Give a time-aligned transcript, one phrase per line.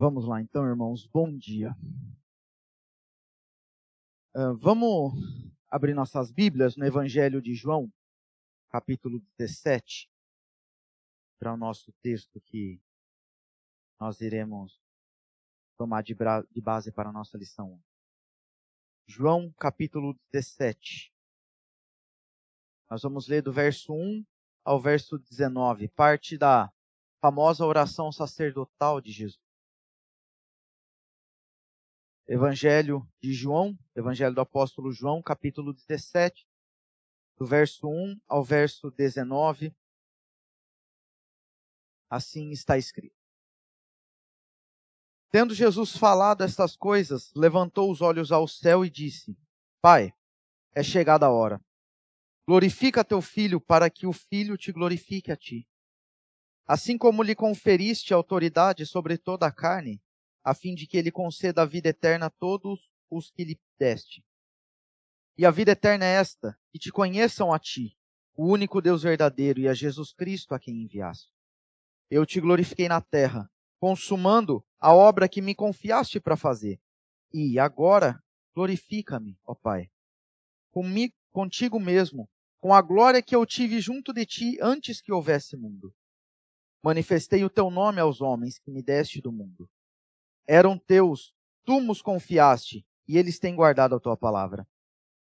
[0.00, 1.76] Vamos lá, então, irmãos, bom dia.
[4.34, 5.12] Uh, vamos
[5.68, 7.92] abrir nossas Bíblias no Evangelho de João,
[8.70, 10.10] capítulo 17,
[11.38, 12.80] para o nosso texto que
[14.00, 14.80] nós iremos
[15.76, 16.16] tomar de,
[16.50, 17.78] de base para a nossa lição.
[19.06, 21.12] João, capítulo 17.
[22.88, 24.24] Nós vamos ler do verso 1
[24.64, 26.72] ao verso 19, parte da
[27.20, 29.49] famosa oração sacerdotal de Jesus.
[32.32, 36.46] Evangelho de João, Evangelho do Apóstolo João, capítulo 17,
[37.36, 39.74] do verso 1 ao verso 19.
[42.08, 43.16] Assim está escrito.
[45.32, 49.36] Tendo Jesus falado estas coisas, levantou os olhos ao céu e disse:
[49.82, 50.14] Pai,
[50.72, 51.60] é chegada a hora.
[52.46, 55.66] Glorifica teu filho, para que o filho te glorifique a ti.
[56.64, 60.00] Assim como lhe conferiste autoridade sobre toda a carne,
[60.50, 64.24] a fim de que ele conceda a vida eterna a todos os que lhe deste.
[65.38, 67.96] E a vida eterna é esta, que te conheçam a ti,
[68.34, 71.30] o único Deus verdadeiro, e a Jesus Cristo a quem enviaste.
[72.10, 76.80] Eu te glorifiquei na terra, consumando a obra que me confiaste para fazer.
[77.32, 78.20] E agora
[78.52, 79.88] glorifica-me, ó Pai,
[80.72, 82.28] comigo, contigo mesmo,
[82.58, 85.94] com a glória que eu tive junto de ti antes que houvesse mundo.
[86.82, 89.70] Manifestei o teu nome aos homens que me deste do mundo
[90.50, 91.32] eram teus,
[91.64, 94.66] tu nos confiaste, e eles têm guardado a tua palavra.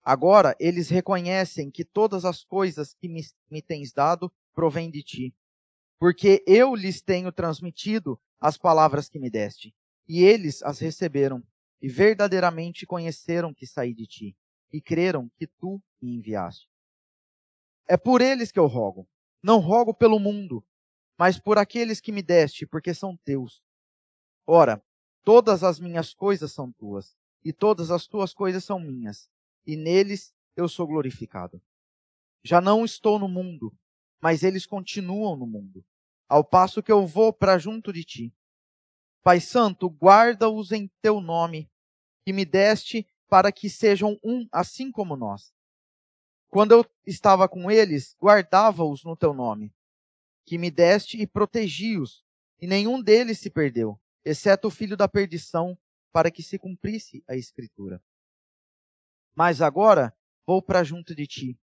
[0.04, 5.36] Agora eles reconhecem que todas as coisas que me, me tens dado provêm de ti,
[6.00, 9.76] porque eu lhes tenho transmitido as palavras que me deste,
[10.08, 11.44] e eles as receberam,
[11.80, 14.36] e verdadeiramente conheceram que saí de ti,
[14.74, 16.68] e creram que tu me enviaste.
[17.88, 19.08] É por eles que eu rogo.
[19.44, 20.66] Não rogo pelo mundo,
[21.16, 23.62] mas por aqueles que me deste, porque são teus.
[24.48, 24.84] Ora,
[25.24, 29.30] Todas as minhas coisas são tuas, e todas as tuas coisas são minhas,
[29.66, 31.62] e neles eu sou glorificado.
[32.44, 33.72] Já não estou no mundo,
[34.20, 35.86] mas eles continuam no mundo,
[36.28, 38.34] ao passo que eu vou para junto de ti.
[39.22, 41.70] Pai Santo, guarda-os em teu nome,
[42.26, 45.54] que me deste para que sejam um assim como nós.
[46.50, 49.72] Quando eu estava com eles, guardava-os no teu nome,
[50.46, 52.26] que me deste e protegi-os,
[52.60, 55.78] e nenhum deles se perdeu, exceto o filho da perdição,
[56.12, 58.04] para que se cumprisse a Escritura.
[59.36, 60.16] Mas agora
[60.46, 61.60] vou para junto de ti.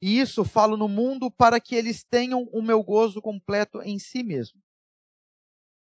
[0.00, 4.22] E isso falo no mundo para que eles tenham o meu gozo completo em si
[4.22, 4.60] mesmo.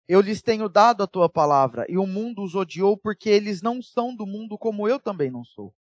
[0.07, 3.81] Eu lhes tenho dado a tua palavra, e o mundo os odiou porque eles não
[3.81, 5.75] são do mundo como eu também não sou.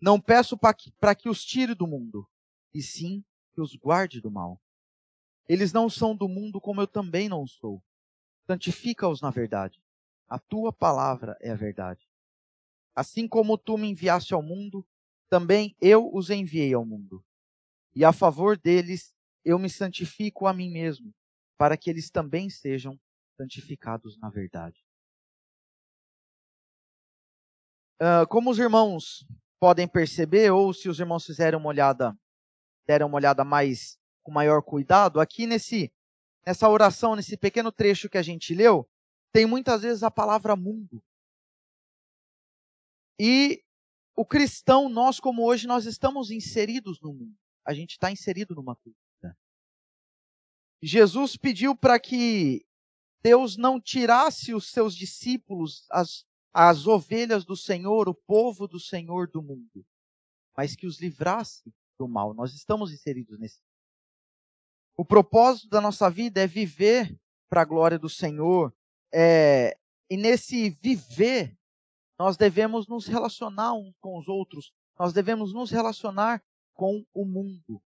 [0.00, 2.28] Não peço para que, que os tire do mundo,
[2.74, 4.60] e sim que os guarde do mal.
[5.48, 7.82] Eles não são do mundo como eu também não sou
[8.46, 9.80] santifica-os na verdade.
[10.28, 12.08] A tua palavra é a verdade.
[12.94, 14.86] Assim como tu me enviaste ao mundo,
[15.28, 17.24] também eu os enviei ao mundo.
[17.94, 19.14] E a favor deles
[19.44, 21.14] eu me santifico a mim mesmo,
[21.56, 22.98] para que eles também sejam
[23.36, 24.84] santificados na verdade.
[28.00, 29.26] Uh, como os irmãos
[29.58, 32.16] podem perceber, ou se os irmãos fizerem uma olhada,
[32.86, 35.90] deram uma olhada mais com maior cuidado, aqui nesse
[36.46, 38.88] nessa oração, nesse pequeno trecho que a gente leu,
[39.32, 41.02] tem muitas vezes a palavra mundo.
[43.18, 43.64] E
[44.14, 47.36] o cristão, nós como hoje, nós estamos inseridos no mundo.
[47.66, 49.36] A gente está inserido numa cultura.
[50.80, 52.64] Jesus pediu para que
[53.22, 59.28] Deus não tirasse os seus discípulos, as, as ovelhas do Senhor, o povo do Senhor
[59.28, 59.84] do mundo,
[60.56, 62.32] mas que os livrasse do mal.
[62.34, 63.60] Nós estamos inseridos nesse
[64.96, 67.14] o propósito da nossa vida é viver
[67.48, 68.74] para a glória do Senhor.
[69.12, 69.76] É,
[70.10, 71.56] e nesse viver,
[72.18, 74.72] nós devemos nos relacionar uns com os outros.
[74.98, 76.42] Nós devemos nos relacionar
[76.72, 77.82] com o mundo.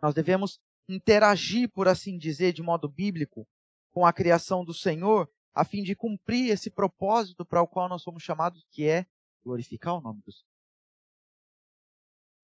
[0.00, 3.46] Nós devemos interagir, por assim dizer, de modo bíblico,
[3.90, 8.02] com a criação do Senhor, a fim de cumprir esse propósito para o qual nós
[8.02, 9.04] somos chamados, que é
[9.44, 10.57] glorificar o nome do Senhor.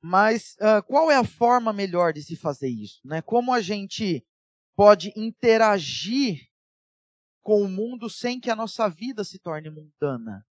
[0.06, 3.00] Mas uh, qual é a forma melhor de se fazer isso?
[3.06, 3.22] Né?
[3.22, 4.22] Como a gente
[4.76, 6.46] pode interagir
[7.42, 10.46] com o mundo sem que a nossa vida se torne mundana?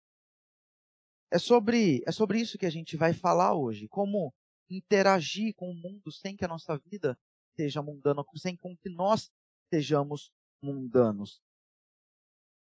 [1.30, 3.88] É sobre, é sobre isso que a gente vai falar hoje.
[3.88, 4.34] Como
[4.68, 7.18] interagir com o mundo sem que a nossa vida
[7.56, 9.30] seja mundana, sem que nós
[9.72, 10.30] sejamos
[10.62, 11.40] mundanos.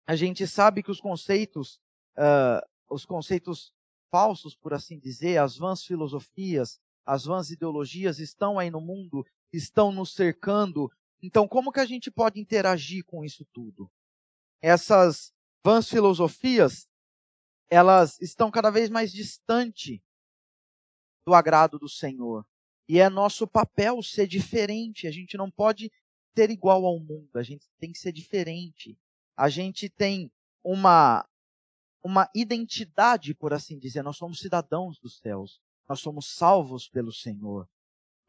[0.06, 1.80] A gente sabe que os conceitos,
[2.18, 3.74] uh, os conceitos
[4.16, 9.92] falsos, por assim dizer, as vãs filosofias, as vãs ideologias estão aí no mundo, estão
[9.92, 10.90] nos cercando.
[11.22, 13.92] Então, como que a gente pode interagir com isso tudo?
[14.66, 15.32] essas
[15.64, 16.88] vãs filosofias,
[17.70, 20.04] elas estão cada vez mais distante
[21.24, 22.44] do agrado do Senhor.
[22.90, 25.08] E é nosso papel ser diferente.
[25.08, 25.92] A gente não pode
[26.36, 27.30] ser igual ao mundo.
[27.36, 28.98] A gente tem que ser diferente.
[29.38, 30.32] A gente tem
[30.64, 31.28] uma
[32.06, 34.04] uma identidade, por assim dizer.
[34.04, 35.60] Nós somos cidadãos dos céus.
[35.90, 37.68] Nós somos salvos pelo Senhor.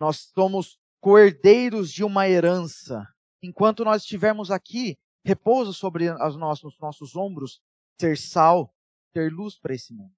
[0.00, 3.06] Nós somos cordeiros de uma herança.
[3.42, 7.60] Enquanto nós estivermos aqui, repousa sobre os nossos, nossos ombros
[8.00, 8.74] ser sal,
[9.12, 10.14] ter luz para esse mundo.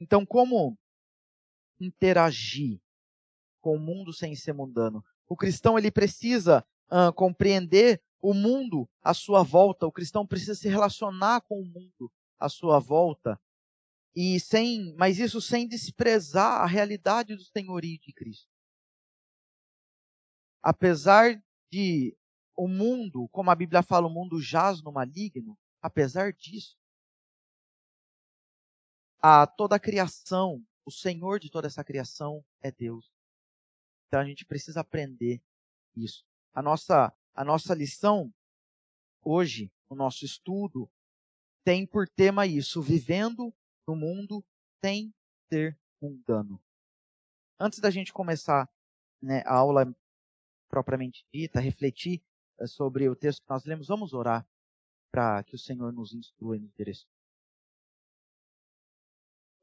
[0.00, 0.76] Então, como
[1.80, 2.80] interagir
[3.60, 5.04] com o mundo sem ser mundano?
[5.28, 9.86] O cristão ele precisa uh, compreender o mundo à sua volta.
[9.86, 13.40] O cristão precisa se relacionar com o mundo à sua volta
[14.14, 18.48] e sem, mas isso sem desprezar a realidade do senhorio de Cristo.
[20.62, 22.16] Apesar de
[22.56, 26.78] o mundo, como a Bíblia fala, o mundo jaz no maligno, apesar disso,
[29.20, 33.10] a toda a criação, o Senhor de toda essa criação é Deus.
[34.06, 35.42] Então a gente precisa aprender
[35.96, 36.24] isso.
[36.52, 38.32] A nossa, a nossa lição
[39.22, 40.90] hoje, o nosso estudo,
[41.64, 43.52] tem por tema isso, vivendo
[43.88, 44.44] no mundo
[44.84, 45.12] sem
[45.50, 46.62] ser mundano.
[47.58, 48.68] Antes da gente começar
[49.22, 49.94] né, a aula
[50.68, 52.22] propriamente dita, refletir
[52.60, 54.46] eh, sobre o texto que nós lemos, vamos orar
[55.10, 57.06] para que o Senhor nos instrua e nos.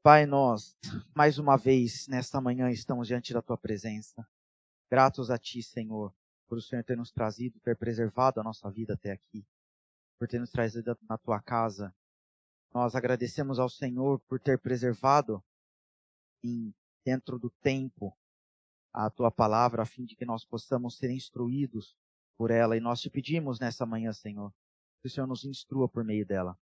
[0.02, 0.76] Pai, nós,
[1.14, 4.26] mais uma vez, nesta manhã, estamos diante da tua presença.
[4.90, 6.12] Gratos a ti, Senhor,
[6.48, 9.46] por o Senhor ter nos trazido, ter preservado a nossa vida até aqui,
[10.18, 11.94] por ter nos trazido na tua casa.
[12.72, 15.42] Nós agradecemos ao Senhor por ter preservado
[16.42, 16.74] em,
[17.04, 18.16] dentro do tempo
[18.92, 21.96] a tua palavra, a fim de que nós possamos ser instruídos
[22.36, 22.76] por ela.
[22.76, 24.52] E nós te pedimos nessa manhã, Senhor,
[25.00, 26.56] que o Senhor nos instrua por meio dela.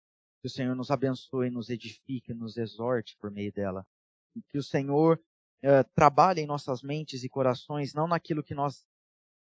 [0.41, 3.87] Que o Senhor nos abençoe, nos edifique, nos exorte por meio dela.
[4.35, 5.21] E que o Senhor
[5.63, 8.87] uh, trabalhe em nossas mentes e corações, não naquilo que nós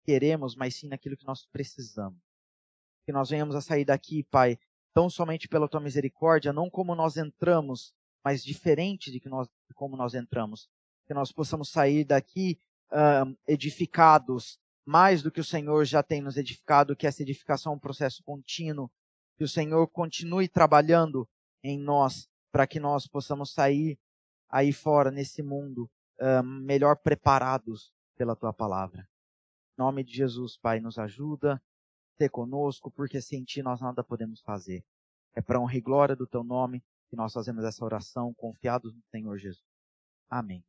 [0.03, 2.19] queremos, mas sim naquilo que nós precisamos.
[3.05, 4.57] Que nós venhamos a sair daqui, Pai,
[4.94, 9.73] tão somente pela tua misericórdia, não como nós entramos, mas diferente de, que nós, de
[9.73, 10.69] como nós entramos.
[11.05, 12.57] Que nós possamos sair daqui
[12.91, 17.75] uh, edificados, mais do que o Senhor já tem nos edificado, que essa edificação é
[17.75, 18.89] um processo contínuo,
[19.38, 21.27] que o Senhor continue trabalhando
[21.63, 23.97] em nós para que nós possamos sair
[24.50, 25.89] aí fora nesse mundo
[26.19, 29.07] uh, melhor preparados pela tua palavra.
[29.75, 31.61] Em nome de Jesus, Pai, nos ajuda,
[32.18, 34.83] ter conosco, porque sem ti nós nada podemos fazer.
[35.36, 39.01] É para honra e glória do teu nome que nós fazemos essa oração confiados no
[39.12, 39.65] Senhor Jesus.
[40.30, 40.63] Amém.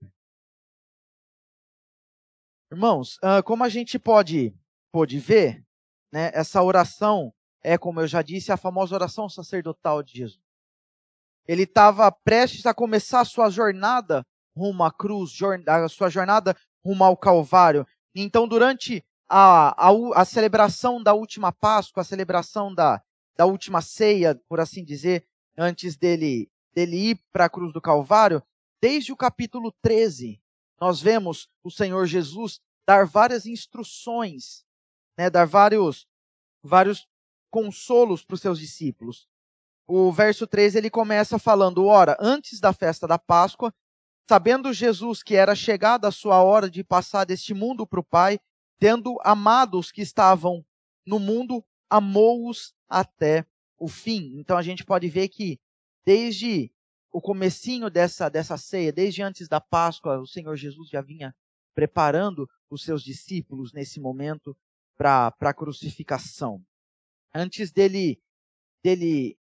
[2.70, 4.55] Irmãos, uh, como a gente pode,
[4.91, 5.64] pode ver,
[6.12, 7.32] né, essa oração
[7.64, 10.44] é, como eu já disse, a famosa oração sacerdotal de Jesus.
[11.49, 14.25] Ele estava prestes a começar a sua jornada
[14.55, 15.32] rumo à cruz,
[15.67, 16.55] a sua jornada
[16.85, 17.87] rumo ao Calvário.
[18.14, 23.03] Então, durante a, a, a celebração da última Páscoa, a celebração da,
[23.37, 25.26] da última ceia, por assim dizer,
[25.56, 28.43] antes dele, dele ir para a cruz do Calvário,
[28.81, 30.41] desde o capítulo 13,
[30.81, 34.65] nós vemos o Senhor Jesus dar várias instruções,
[35.17, 36.06] né, dar vários,
[36.62, 37.09] vários
[37.50, 39.29] consolos para os seus discípulos.
[39.87, 43.72] O verso 13 ele começa falando: Ora, antes da festa da Páscoa,
[44.29, 48.41] sabendo Jesus que era chegada a sua hora de passar deste mundo para o Pai,
[48.78, 50.64] tendo amado os que estavam
[51.06, 53.46] no mundo, amou-os até
[53.78, 54.38] o fim.
[54.38, 55.58] Então a gente pode ver que
[56.04, 56.72] desde
[57.12, 61.34] o comecinho dessa, dessa ceia, desde antes da Páscoa, o Senhor Jesus já vinha
[61.74, 64.56] preparando os seus discípulos nesse momento
[64.96, 66.64] para a crucificação
[67.34, 68.22] antes dele,
[68.82, 69.36] dele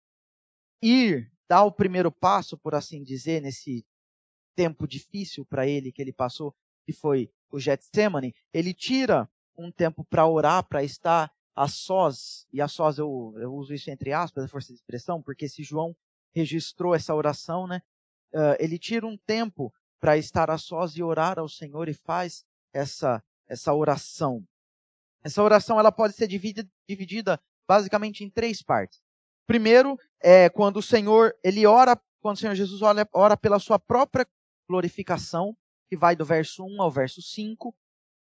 [0.82, 3.86] ir, dar o primeiro passo, por assim dizer, nesse
[4.56, 10.04] tempo difícil para ele que ele passou, que foi o Getsemane, ele tira um tempo
[10.04, 14.42] para orar, para estar a sós, e a sós eu, eu uso isso entre aspas,
[14.42, 15.94] a força de expressão, porque se João
[16.34, 17.80] registrou essa oração, né,
[18.34, 22.44] uh, ele tira um tempo para estar a sós e orar ao Senhor e faz
[22.72, 24.44] essa, essa oração.
[25.22, 29.00] Essa oração ela pode ser dividida, dividida basicamente em três partes.
[29.46, 33.78] Primeiro é quando o Senhor, ele ora, quando o Senhor Jesus ora, ora pela sua
[33.78, 34.26] própria
[34.68, 35.56] glorificação,
[35.94, 37.72] que vai do verso 1 ao verso 5.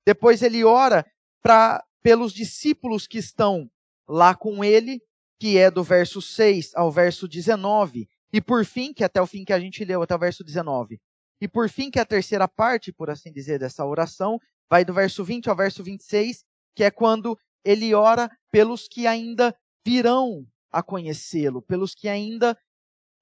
[0.03, 1.05] Depois ele ora
[1.39, 3.69] para pelos discípulos que estão
[4.07, 4.99] lá com ele,
[5.39, 8.09] que é do verso 6 ao verso 19.
[8.33, 10.43] E por fim, que é até o fim que a gente leu, até o verso
[10.43, 10.99] 19.
[11.39, 14.93] E por fim, que é a terceira parte, por assim dizer, dessa oração, vai do
[14.93, 16.43] verso 20 ao verso 26,
[16.75, 22.57] que é quando ele ora pelos que ainda virão a conhecê-lo, pelos que ainda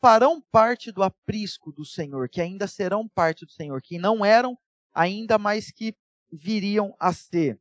[0.01, 4.57] farão parte do aprisco do Senhor, que ainda serão parte do Senhor, que não eram
[4.93, 5.95] ainda, mas que
[6.31, 7.59] viriam a ser.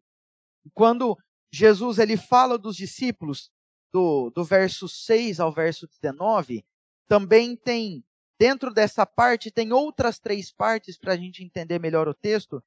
[0.75, 1.17] Quando
[1.53, 3.51] Jesus ele fala dos discípulos,
[3.97, 6.63] do, do verso 6 ao verso 19,
[7.09, 8.05] também tem,
[8.39, 12.63] dentro dessa parte, tem outras três partes para a gente entender melhor o texto,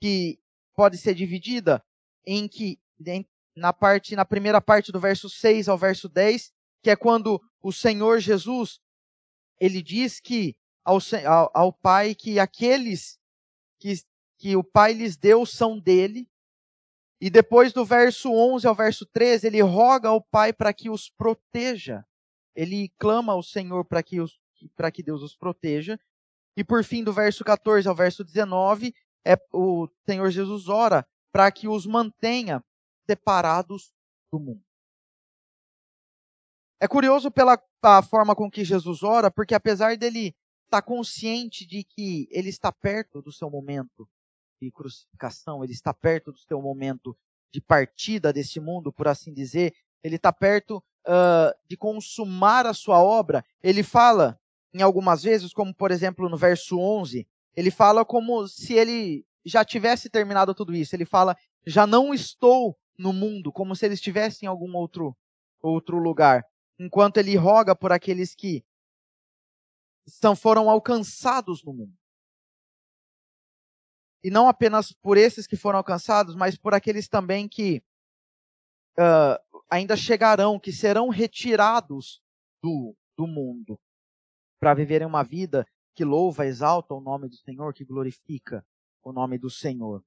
[0.00, 0.38] que
[0.74, 1.82] pode ser dividida
[2.26, 6.90] em que, em, na parte, na primeira parte do verso 6 ao verso 10, que
[6.90, 8.78] é quando o Senhor Jesus,
[9.60, 13.18] ele diz que ao, ao, ao Pai que aqueles
[13.78, 13.94] que,
[14.38, 16.28] que o Pai lhes deu são dele,
[17.20, 21.08] e depois do verso 11 ao verso 13, ele roga ao Pai para que os
[21.08, 22.04] proteja.
[22.54, 24.38] Ele clama ao Senhor para que, os,
[24.74, 25.98] para que Deus os proteja.
[26.56, 28.94] E por fim, do verso 14 ao verso 19,
[29.26, 32.62] é, o Senhor Jesus ora para que os mantenha
[33.06, 33.92] separados
[34.30, 34.65] do mundo.
[36.78, 37.58] É curioso pela
[38.08, 40.34] forma com que Jesus ora, porque apesar dele
[40.66, 44.08] estar consciente de que ele está perto do seu momento,
[44.60, 47.16] de crucificação, ele está perto do seu momento
[47.52, 53.02] de partida desse mundo, por assim dizer, ele está perto uh, de consumar a sua
[53.02, 53.44] obra.
[53.62, 54.38] Ele fala,
[54.74, 59.64] em algumas vezes, como por exemplo no verso 11, ele fala como se ele já
[59.64, 60.94] tivesse terminado tudo isso.
[60.94, 65.16] Ele fala, já não estou no mundo, como se ele estivesse em algum outro,
[65.62, 66.44] outro lugar.
[66.78, 68.64] Enquanto ele roga por aqueles que
[70.06, 71.96] são, foram alcançados no mundo
[74.26, 77.80] e não apenas por esses que foram alcançados, mas por aqueles também que
[78.98, 82.20] uh, ainda chegarão, que serão retirados
[82.60, 83.78] do, do mundo,
[84.58, 85.64] para viverem uma vida
[85.94, 88.66] que louva, exalta o nome do Senhor, que glorifica
[89.00, 90.04] o nome do Senhor.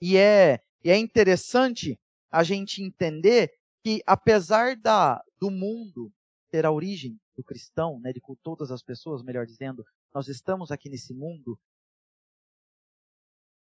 [0.00, 1.98] E é, e é interessante
[2.30, 6.12] a gente entender que, apesar da, do mundo
[6.50, 9.84] ter a origem do cristão, né, de todas as pessoas, melhor dizendo,
[10.14, 11.58] nós estamos aqui nesse mundo,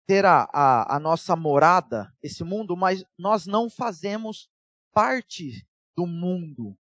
[0.07, 4.51] ter a, a, a nossa morada, esse mundo, mas nós não fazemos
[4.93, 5.67] parte
[5.97, 6.77] do mundo.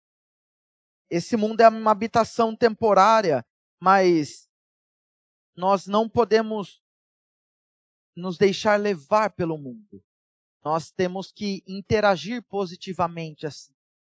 [1.10, 3.46] Esse mundo é uma habitação temporária,
[3.80, 4.50] mas
[5.56, 6.82] nós não podemos
[8.16, 10.04] nos deixar levar pelo mundo.
[10.64, 13.48] Nós temos que interagir positivamente,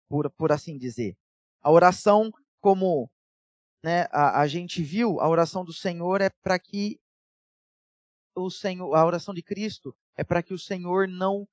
[0.08, 1.16] por, por assim dizer.
[1.60, 3.10] A oração, como
[3.82, 7.00] né, a, a gente viu, a oração do Senhor é para que
[8.34, 11.48] o Senhor, a oração de Cristo é para que o Senhor não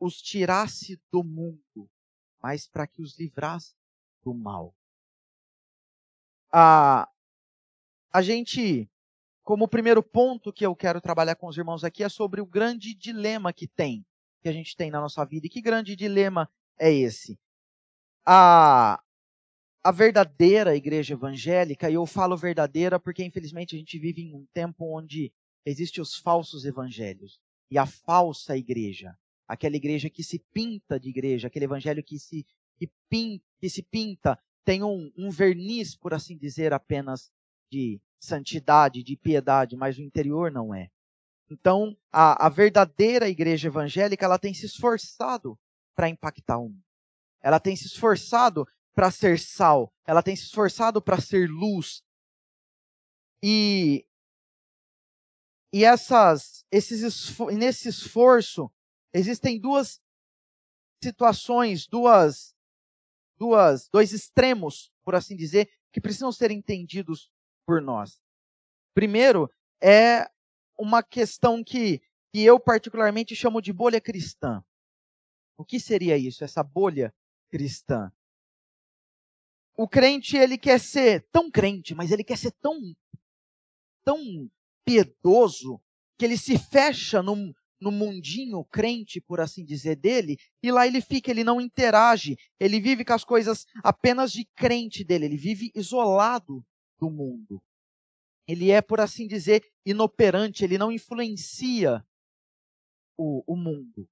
[0.00, 1.88] os tirasse do mundo,
[2.40, 3.74] mas para que os livrasse
[4.22, 4.74] do mal.
[6.50, 7.08] A,
[8.12, 8.90] a gente,
[9.42, 12.94] como primeiro ponto que eu quero trabalhar com os irmãos aqui é sobre o grande
[12.94, 14.04] dilema que tem,
[14.40, 15.46] que a gente tem na nossa vida.
[15.46, 17.38] E que grande dilema é esse?
[18.24, 19.02] A,
[19.82, 24.46] a verdadeira igreja evangélica, e eu falo verdadeira porque infelizmente a gente vive em um
[24.52, 25.32] tempo onde
[25.66, 29.16] existem os falsos evangelhos e a falsa igreja.
[29.48, 32.46] Aquela igreja que se pinta de igreja, aquele evangelho que se,
[32.76, 37.32] que pinta, que se pinta tem um, um verniz, por assim dizer, apenas
[37.72, 40.90] de santidade, de piedade, mas o interior não é.
[41.50, 45.58] Então, a, a verdadeira igreja evangélica, ela tem se esforçado
[45.94, 46.84] para impactar o mundo.
[47.40, 52.02] Ela tem se esforçado para ser sal, ela tem se esforçado para ser luz.
[53.42, 54.04] E
[55.74, 58.70] e essas, esses, nesse esforço,
[59.14, 59.98] existem duas
[61.02, 62.54] situações, duas,
[63.38, 67.31] duas, dois extremos, por assim dizer, que precisam ser entendidos
[67.66, 68.20] por nós.
[68.94, 69.50] Primeiro,
[69.82, 70.30] é
[70.78, 72.00] uma questão que,
[72.32, 74.62] que eu particularmente chamo de bolha cristã.
[75.56, 77.14] O que seria isso, essa bolha
[77.50, 78.12] cristã?
[79.76, 82.94] O crente, ele quer ser tão crente, mas ele quer ser tão,
[84.04, 84.50] tão
[84.84, 85.80] piedoso
[86.18, 91.00] que ele se fecha no, no mundinho crente, por assim dizer, dele, e lá ele
[91.00, 95.72] fica, ele não interage, ele vive com as coisas apenas de crente dele, ele vive
[95.74, 96.64] isolado
[97.02, 97.60] do mundo.
[98.46, 102.04] Ele é, por assim dizer, inoperante, ele não influencia
[103.18, 104.08] o, o mundo.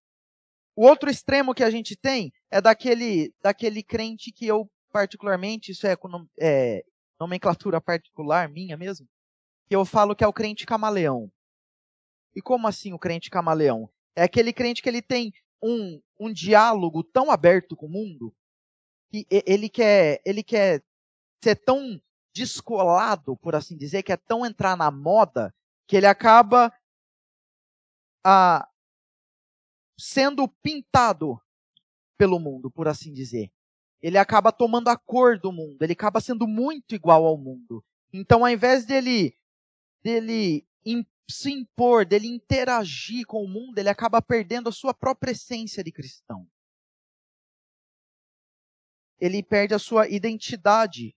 [0.75, 5.87] O outro extremo que a gente tem é daquele, daquele crente que eu, particularmente, isso
[5.87, 5.97] é,
[6.41, 6.83] é
[7.19, 9.07] nomenclatura particular minha mesmo,
[9.69, 11.31] que eu falo que é o crente camaleão.
[12.35, 13.89] E como assim o crente camaleão?
[14.17, 15.33] É aquele crente que ele tem
[15.63, 18.35] um, um diálogo tão aberto com o mundo
[19.11, 20.83] que ele quer, ele quer
[21.43, 22.01] ser tão
[22.33, 25.55] descolado, por assim dizer, quer tão entrar na moda
[25.87, 26.73] que ele acaba
[28.25, 28.69] ah,
[29.99, 31.41] sendo pintado
[32.17, 33.51] pelo mundo, por assim dizer.
[34.03, 37.85] ele acaba tomando a cor do mundo, ele acaba sendo muito igual ao mundo.
[38.13, 39.37] Então, ao invés dele,
[40.03, 40.67] dele
[41.31, 45.93] se impor, dele interagir com o mundo, ele acaba perdendo a sua própria essência de
[45.93, 46.47] cristão.
[49.19, 51.15] Ele perde a sua identidade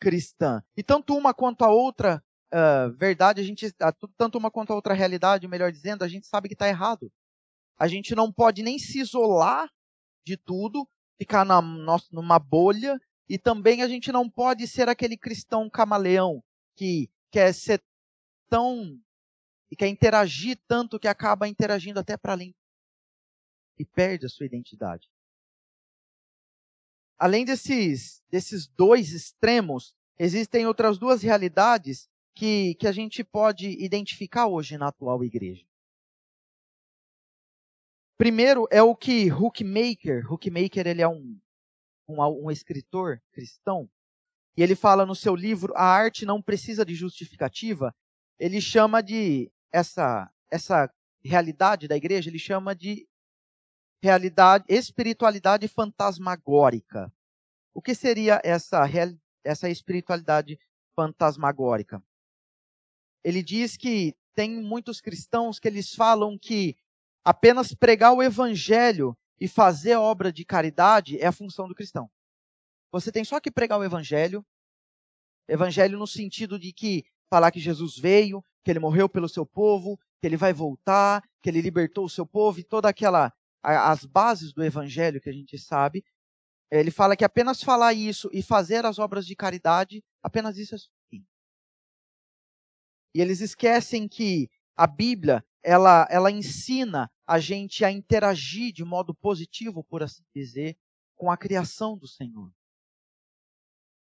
[0.00, 0.62] cristã.
[0.76, 3.72] E tanto uma quanto a outra uh, verdade, a gente,
[4.16, 7.12] tanto uma quanto a outra realidade, melhor dizendo, a gente sabe que está errado.
[7.78, 9.70] A gente não pode nem se isolar
[10.26, 10.88] de tudo,
[11.18, 11.60] ficar na,
[12.10, 16.42] numa bolha, e também a gente não pode ser aquele cristão camaleão
[16.76, 17.82] que quer ser
[18.48, 18.98] tão
[19.70, 22.52] e quer interagir tanto que acaba interagindo até para além
[23.78, 25.08] e perde a sua identidade.
[27.20, 34.46] Além desses, desses dois extremos, existem outras duas realidades que, que a gente pode identificar
[34.46, 35.62] hoje na atual igreja.
[38.16, 41.38] Primeiro é o que Hookmaker, Hookmaker ele é um,
[42.08, 43.86] um, um escritor cristão,
[44.56, 47.94] e ele fala no seu livro A Arte Não Precisa de Justificativa,
[48.38, 50.90] ele chama de essa, essa
[51.22, 53.06] realidade da igreja, ele chama de
[54.02, 57.12] realidade, espiritualidade fantasmagórica.
[57.74, 58.82] O que seria essa,
[59.44, 60.58] essa espiritualidade
[60.96, 62.02] fantasmagórica?
[63.22, 66.76] Ele diz que tem muitos cristãos que eles falam que
[67.24, 72.10] apenas pregar o evangelho e fazer obra de caridade é a função do cristão.
[72.92, 74.44] Você tem só que pregar o evangelho,
[75.48, 79.98] evangelho no sentido de que falar que Jesus veio, que ele morreu pelo seu povo,
[80.20, 84.52] que ele vai voltar, que ele libertou o seu povo e toda aquela as bases
[84.52, 86.04] do evangelho que a gente sabe.
[86.70, 90.78] Ele fala que apenas falar isso e fazer as obras de caridade, apenas isso é
[90.78, 91.28] suficiente.
[93.14, 99.14] E eles esquecem que a Bíblia, ela, ela ensina a gente a interagir de modo
[99.14, 100.76] positivo, por assim dizer,
[101.16, 102.52] com a criação do Senhor.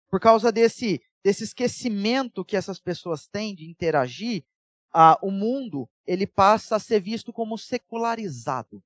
[0.10, 4.44] Por causa desse desse esquecimento que essas pessoas têm de interagir,
[4.92, 8.84] ah, o mundo ele passa a ser visto como secularizado.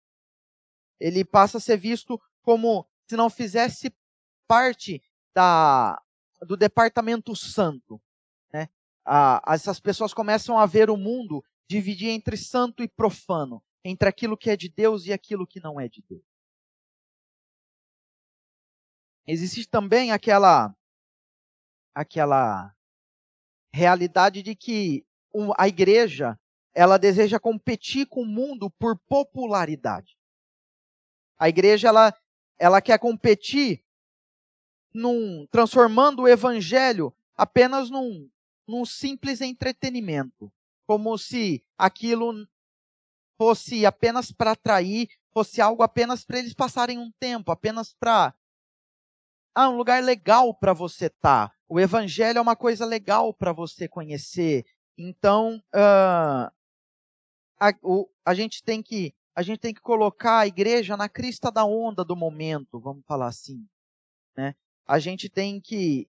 [1.00, 3.94] Ele passa a ser visto como se não fizesse
[4.48, 5.02] parte
[5.34, 6.02] da,
[6.42, 8.02] do departamento santo.
[8.52, 8.70] Né?
[9.06, 14.38] Ah, essas pessoas começam a ver o mundo dividir entre santo e profano, entre aquilo
[14.38, 16.24] que é de Deus e aquilo que não é de Deus.
[19.26, 20.74] Existe também aquela
[21.94, 22.74] aquela
[23.74, 25.06] realidade de que
[25.58, 26.40] a igreja
[26.74, 30.17] ela deseja competir com o mundo por popularidade.
[31.40, 32.14] A igreja ela,
[32.58, 33.84] ela quer competir
[34.94, 38.30] num, transformando o evangelho apenas num,
[38.68, 40.52] num simples entretenimento,
[40.86, 42.48] como se aquilo
[43.38, 48.34] fosse apenas para atrair, fosse algo apenas para eles passarem um tempo, apenas para
[49.54, 51.50] ah, um lugar legal para você estar.
[51.50, 51.56] Tá.
[51.70, 54.66] O evangelho é uma coisa legal para você conhecer.
[54.98, 56.52] Então, uh,
[57.60, 61.52] a, o, a, gente tem que a gente tem que colocar a igreja na crista
[61.52, 63.68] da onda do momento, vamos falar assim,
[64.36, 64.56] né?
[64.84, 66.10] A gente tem que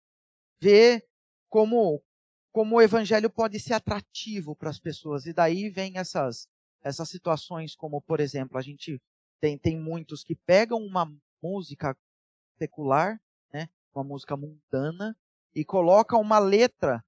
[0.62, 1.04] ver
[1.50, 2.04] como
[2.52, 6.48] como o evangelho pode ser atrativo para as pessoas e daí vem essas
[6.84, 9.02] essas situações como por exemplo a gente
[9.42, 11.12] tem tem muitos que pegam uma
[11.42, 11.98] música
[12.60, 13.20] secular,
[13.52, 13.68] né?
[13.96, 15.18] Uma música mundana
[15.56, 17.04] e coloca uma letra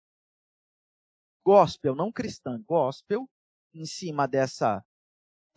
[1.45, 3.29] gospel, não cristã, gospel,
[3.71, 4.83] em cima dessa,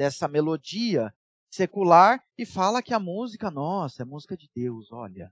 [0.00, 1.14] dessa melodia
[1.50, 5.30] secular e fala que a música, nossa, é música de Deus, olha.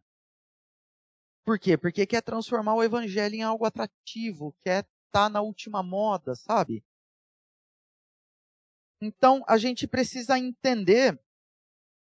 [1.42, 1.78] Por quê?
[1.78, 6.84] Porque quer transformar o evangelho em algo atrativo, quer estar tá na última moda, sabe?
[9.00, 11.18] Então, a gente precisa entender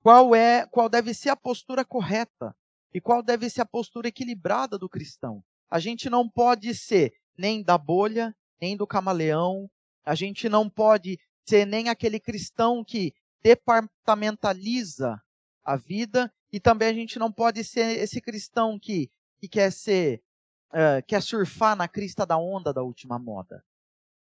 [0.03, 2.53] qual é, qual deve ser a postura correta
[2.93, 5.41] e qual deve ser a postura equilibrada do cristão.
[5.71, 9.71] A gente não pode ser nem da bolha, nem do camaleão,
[10.05, 11.17] a gente não pode
[11.49, 15.21] ser nem aquele cristão que departamentaliza
[15.65, 20.23] a vida, e também a gente não pode ser esse cristão que, que quer ser,
[20.71, 23.65] uh, quer surfar na crista da onda da última moda.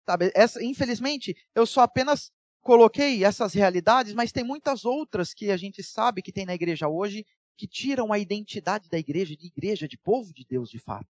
[0.08, 5.56] Sabe, essa, infelizmente, eu só apenas coloquei essas realidades, mas tem muitas outras que a
[5.56, 7.24] gente sabe que tem na igreja hoje
[7.56, 11.08] que tiram a identidade da igreja de igreja, de povo de Deus de fato.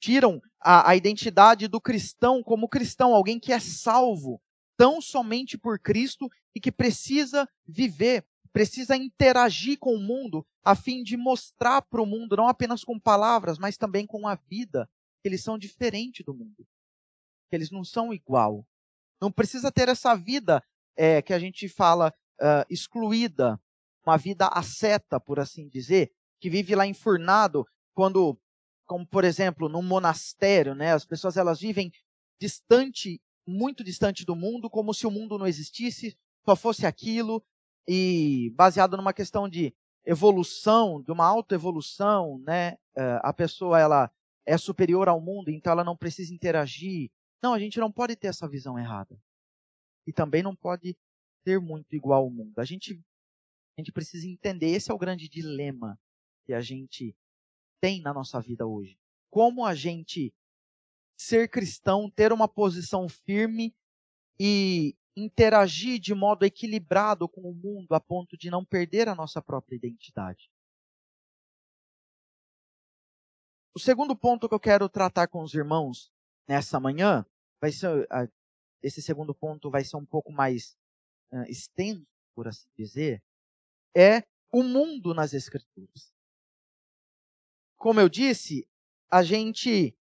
[0.00, 4.40] Tiram a, a identidade do cristão como cristão, alguém que é salvo
[4.76, 11.02] tão somente por Cristo e que precisa viver, precisa interagir com o mundo a fim
[11.02, 14.88] de mostrar para o mundo, não apenas com palavras, mas também com a vida,
[15.20, 16.66] que eles são diferentes do mundo,
[17.48, 18.66] que eles não são igual.
[19.20, 20.62] Não precisa ter essa vida
[20.96, 23.60] é, que a gente fala uh, excluída,
[24.04, 28.38] uma vida asceta, por assim dizer, que vive lá enfurnado, quando,
[28.84, 30.92] como por exemplo, num monastério, né?
[30.92, 31.92] As pessoas elas vivem
[32.40, 37.44] distante, muito distante do mundo, como se o mundo não existisse, só fosse aquilo,
[37.86, 39.74] e baseado numa questão de
[40.04, 42.76] evolução, de uma autoevolução, né?
[42.96, 44.10] Eh, a pessoa ela
[44.44, 47.10] é superior ao mundo, então ela não precisa interagir.
[47.42, 49.18] Não, a gente não pode ter essa visão errada.
[50.06, 50.96] E também não pode
[51.44, 52.58] ser muito igual ao mundo.
[52.58, 53.00] A gente,
[53.76, 55.98] a gente precisa entender, esse é o grande dilema
[56.44, 57.16] que a gente
[57.80, 58.98] tem na nossa vida hoje.
[59.30, 60.32] Como a gente
[61.22, 63.74] ser cristão, ter uma posição firme
[64.38, 69.40] e interagir de modo equilibrado com o mundo a ponto de não perder a nossa
[69.40, 70.50] própria identidade.
[73.74, 76.10] O segundo ponto que eu quero tratar com os irmãos
[76.46, 77.24] nessa manhã
[77.60, 78.06] vai ser
[78.82, 80.76] esse segundo ponto vai ser um pouco mais
[81.32, 82.04] uh, extenso,
[82.34, 83.22] por assim dizer,
[83.94, 86.12] é o mundo nas escrituras.
[87.76, 88.68] Como eu disse,
[89.08, 89.96] a gente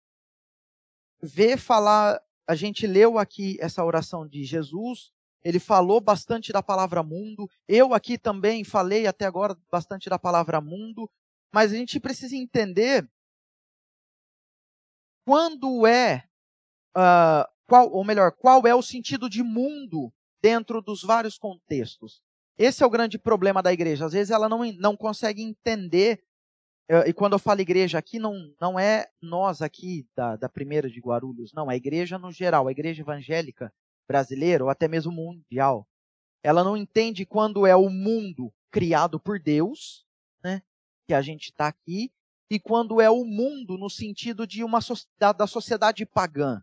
[1.20, 5.12] vê falar a gente leu aqui essa oração de Jesus,
[5.44, 7.48] ele falou bastante da palavra mundo.
[7.68, 11.10] Eu aqui também falei até agora bastante da palavra mundo,
[11.52, 13.06] mas a gente precisa entender
[15.26, 16.24] quando é,
[16.96, 22.22] uh, qual, ou melhor, qual é o sentido de mundo dentro dos vários contextos.
[22.56, 24.06] Esse é o grande problema da igreja.
[24.06, 26.24] Às vezes ela não, não consegue entender
[27.06, 31.00] e quando eu falo igreja aqui, não, não é nós aqui da, da primeira de
[31.00, 33.72] Guarulhos, não, é a igreja no geral, a igreja evangélica
[34.06, 35.86] brasileira, ou até mesmo mundial.
[36.42, 40.06] Ela não entende quando é o mundo criado por Deus,
[40.42, 40.62] né,
[41.06, 42.10] que a gente está aqui,
[42.50, 44.78] e quando é o mundo no sentido de uma
[45.18, 46.62] da, da sociedade pagã.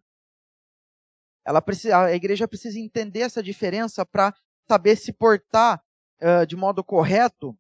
[1.46, 4.34] Ela precisa, a igreja precisa entender essa diferença para
[4.68, 5.80] saber se portar
[6.20, 7.56] uh, de modo correto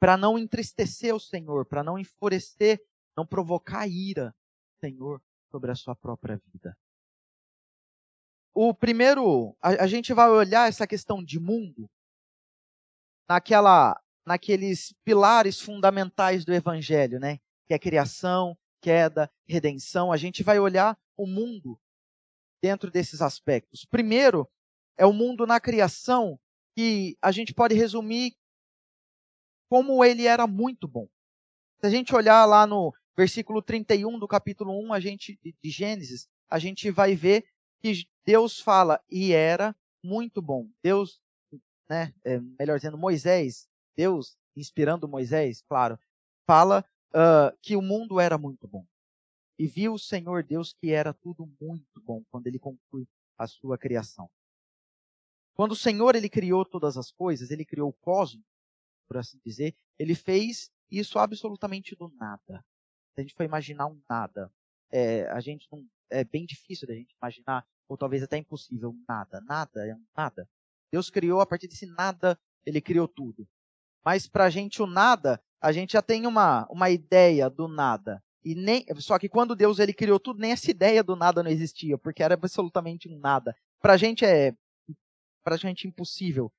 [0.00, 2.80] para não entristecer o Senhor, para não enfurecer,
[3.16, 4.34] não provocar ira,
[4.80, 6.76] Senhor, sobre a sua própria vida.
[8.54, 11.88] O primeiro, a, a gente vai olhar essa questão de mundo
[13.28, 17.38] naquela, naqueles pilares fundamentais do Evangelho, né?
[17.66, 20.10] Que é criação, queda, redenção.
[20.10, 21.78] A gente vai olhar o mundo
[22.62, 23.84] dentro desses aspectos.
[23.84, 24.48] Primeiro
[24.96, 26.38] é o mundo na criação,
[26.76, 28.36] que a gente pode resumir
[29.68, 31.08] como ele era muito bom.
[31.80, 36.28] Se a gente olhar lá no versículo 31 do capítulo 1 a gente, de Gênesis,
[36.48, 37.44] a gente vai ver
[37.80, 40.68] que Deus fala, e era muito bom.
[40.82, 41.20] Deus,
[41.88, 45.98] né, é, melhor dizendo, Moisés, Deus, inspirando Moisés, claro,
[46.46, 48.84] fala uh, que o mundo era muito bom.
[49.58, 53.76] E viu o Senhor Deus que era tudo muito bom quando ele conclui a sua
[53.76, 54.30] criação.
[55.54, 58.44] Quando o Senhor ele criou todas as coisas, ele criou o cosmos,
[59.08, 62.64] por assim dizer, ele fez isso absolutamente do nada.
[63.14, 64.52] Se a gente for imaginar um nada,
[64.90, 69.40] é, a gente não, é bem difícil da gente imaginar, ou talvez até impossível, nada.
[69.40, 70.48] Nada é um nada.
[70.92, 73.48] Deus criou a partir desse nada, ele criou tudo.
[74.04, 78.22] Mas para a gente o nada, a gente já tem uma, uma ideia do nada.
[78.44, 81.50] E nem, só que quando Deus ele criou tudo, nem essa ideia do nada não
[81.50, 83.54] existia, porque era absolutamente um nada.
[83.80, 84.54] Para a gente é
[85.42, 86.52] praticamente impossível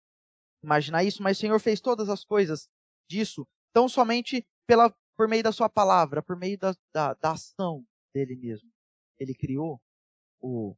[0.64, 2.70] imaginar isso, mas o Senhor fez todas as coisas
[3.08, 7.86] disso tão somente pela, por meio da sua palavra, por meio da, da, da ação
[8.14, 8.70] dele mesmo.
[9.18, 9.82] Ele criou
[10.42, 10.76] o,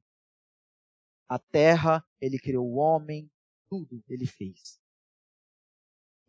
[1.28, 3.30] a terra, ele criou o homem,
[3.70, 4.80] tudo ele fez.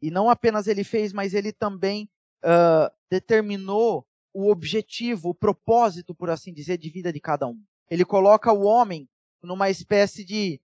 [0.01, 2.11] E não apenas ele fez, mas ele também
[2.45, 7.63] uh, determinou o objetivo, o propósito, por assim dizer, de vida de cada um.
[7.89, 9.09] Ele coloca o homem
[9.43, 10.61] numa espécie de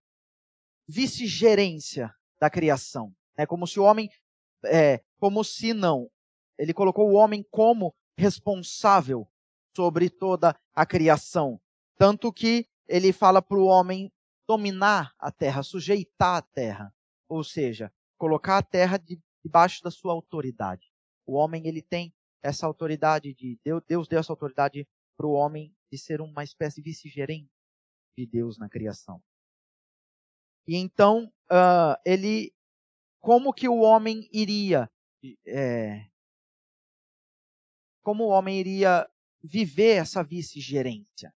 [0.87, 3.13] vice-gerência da criação.
[3.37, 4.09] É como se o homem,
[4.65, 6.09] é, como se não,
[6.57, 9.27] ele colocou o homem como responsável
[9.75, 11.59] sobre toda a criação.
[11.97, 14.11] Tanto que ele fala para o homem
[14.47, 16.93] dominar a terra, sujeitar a terra.
[17.27, 18.99] Ou seja, colocar a terra
[19.43, 20.91] debaixo da sua autoridade.
[21.25, 25.73] O homem, ele tem essa autoridade de Deus, Deus deu essa autoridade para o homem
[25.91, 27.51] de ser uma espécie de vice-gerente
[28.17, 29.21] de Deus na criação.
[30.67, 32.53] E então, uh, ele,
[33.19, 34.89] como que o homem iria,
[35.47, 36.05] é,
[38.01, 39.09] como o homem iria
[39.43, 41.33] viver essa vice-gerência?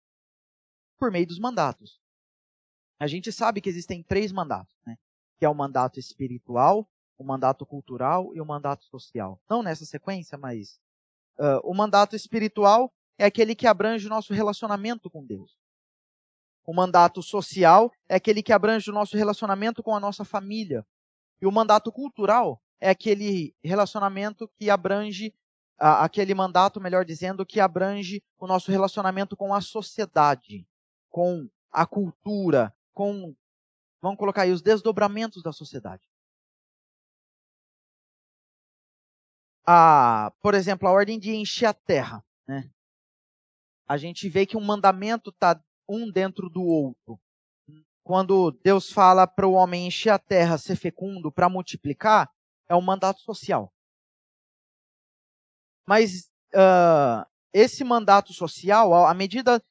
[0.98, 2.00] Por meio dos mandatos.
[3.00, 4.98] A gente sabe que existem três mandatos, né?
[5.38, 9.42] Que é o mandato espiritual, o mandato cultural e o mandato social.
[9.50, 10.80] Não nessa sequência, mas
[11.38, 15.59] uh, o mandato espiritual é aquele que abrange o nosso relacionamento com Deus.
[16.70, 20.86] O mandato social é aquele que abrange o nosso relacionamento com a nossa família.
[21.42, 25.34] E o mandato cultural é aquele relacionamento que abrange
[25.80, 30.64] aquele mandato, melhor dizendo, que abrange o nosso relacionamento com a sociedade,
[31.10, 33.36] com a cultura, com,
[34.00, 36.08] vamos colocar aí, os desdobramentos da sociedade.
[39.66, 42.24] A, por exemplo, a ordem de encher a terra.
[42.48, 42.70] Né?
[43.88, 47.20] A gente vê que um mandamento está um dentro do outro.
[48.04, 52.30] Quando Deus fala para o homem encher a terra, ser fecundo, para multiplicar,
[52.68, 53.74] é um mandato social.
[55.88, 59.62] Mas uh, esse mandato social, à medida,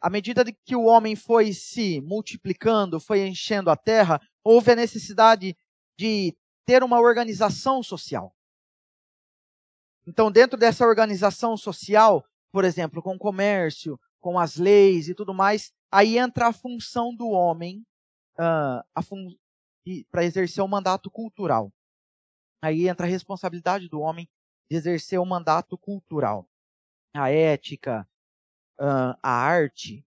[0.00, 5.56] à medida que o homem foi se multiplicando, foi enchendo a terra, houve a necessidade
[5.98, 8.34] de ter uma organização social.
[10.06, 12.22] Então, dentro dessa organização social,
[12.52, 17.28] por exemplo, com comércio, com as leis e tudo mais, aí entra a função do
[17.28, 17.86] homem
[18.38, 19.28] uh, fun
[20.10, 21.70] para exercer o mandato cultural.
[22.62, 24.26] Aí entra a responsabilidade do homem
[24.70, 26.48] de exercer o mandato cultural.
[27.12, 28.08] A ética,
[28.78, 30.02] a arte,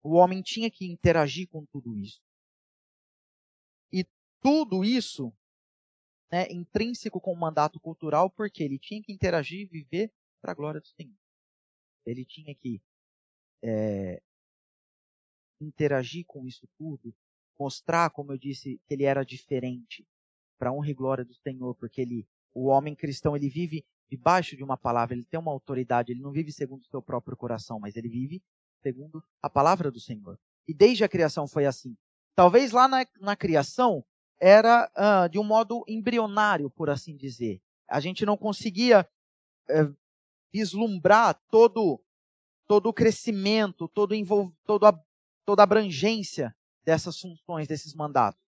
[0.00, 2.22] o homem tinha que interagir com tudo isso.
[3.92, 4.06] E
[4.40, 5.32] tudo isso
[6.30, 10.54] né, intrínseco com o mandato cultural, porque ele tinha que interagir e viver para a
[10.54, 11.18] glória do Senhor.
[12.06, 12.80] Ele tinha que
[13.62, 14.20] é,
[15.60, 17.14] interagir com isso tudo,
[17.58, 20.06] mostrar, como eu disse, que ele era diferente
[20.58, 24.64] para honra e glória do Senhor, porque ele o homem cristão, ele vive debaixo de
[24.64, 27.96] uma palavra, ele tem uma autoridade, ele não vive segundo o seu próprio coração, mas
[27.96, 28.42] ele vive
[28.82, 30.38] segundo a palavra do Senhor.
[30.66, 31.96] E desde a criação foi assim.
[32.34, 34.04] Talvez lá na, na criação
[34.40, 34.90] era
[35.30, 37.60] de um modo embrionário, por assim dizer.
[37.88, 39.08] A gente não conseguia
[39.68, 39.96] uh,
[40.52, 42.02] vislumbrar todo,
[42.70, 44.96] todo o crescimento, todo envol, todo a,
[45.44, 46.54] toda a abrangência
[46.84, 48.40] dessas funções, desses mandatos.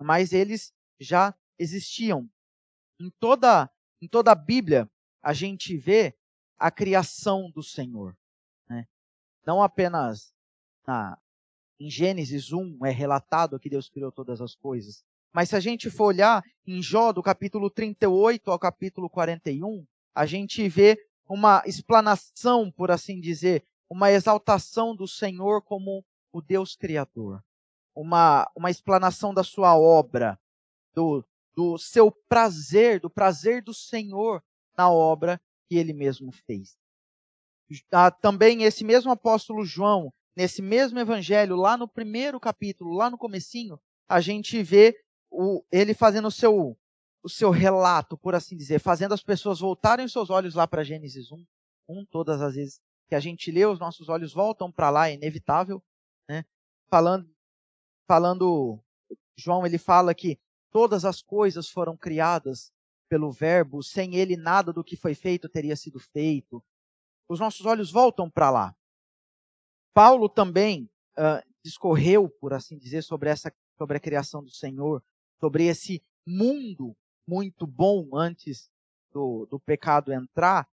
[0.00, 2.28] Mas eles já existiam
[2.98, 3.70] em toda,
[4.02, 4.90] em toda a Bíblia,
[5.22, 6.18] a gente vê
[6.58, 8.18] a criação do Senhor.
[8.68, 8.88] Né?
[9.46, 10.34] Não apenas
[10.84, 11.16] na,
[11.78, 15.04] em Gênesis 1 é relatado que Deus criou todas as coisas.
[15.32, 20.26] Mas se a gente for olhar em Jó, do capítulo 38 ao capítulo 41, a
[20.26, 20.98] gente vê
[21.30, 27.40] uma explanação, por assim dizer, uma exaltação do Senhor como o Deus Criador.
[27.94, 30.36] Uma, uma explanação da sua obra,
[30.92, 34.42] do, do seu prazer, do prazer do Senhor
[34.76, 36.76] na obra que ele mesmo fez.
[37.92, 43.16] Ah, também esse mesmo apóstolo João, nesse mesmo evangelho, lá no primeiro capítulo, lá no
[43.16, 44.98] comecinho, a gente vê
[45.30, 46.76] o, ele fazendo o seu,
[47.22, 50.84] o seu relato, por assim dizer, fazendo as pessoas voltarem os seus olhos lá para
[50.84, 51.44] Gênesis 1,
[51.88, 55.14] 1, todas as vezes que a gente lê, os nossos olhos voltam para lá, é
[55.14, 55.82] inevitável,
[56.28, 56.44] né?
[56.88, 57.28] Falando,
[58.06, 58.78] falando,
[59.36, 60.38] João ele fala que
[60.70, 62.72] Todas as coisas foram criadas
[63.08, 66.62] pelo Verbo, sem ele nada do que foi feito teria sido feito.
[67.28, 68.76] Os nossos olhos voltam para lá.
[69.92, 75.02] Paulo também uh, discorreu, por assim dizer, sobre essa sobre a criação do Senhor,
[75.40, 76.94] sobre esse mundo
[77.26, 78.70] muito bom antes
[79.12, 80.68] do, do pecado entrar,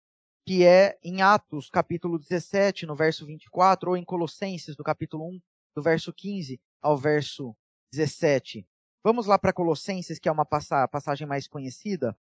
[0.46, 5.40] que é em Atos, capítulo 17, no verso 24, ou em Colossenses, no capítulo 1,
[5.74, 7.54] do verso 15 ao verso
[7.92, 8.66] 17.
[9.02, 12.16] Vamos lá para Colossenses, que é uma passagem mais conhecida,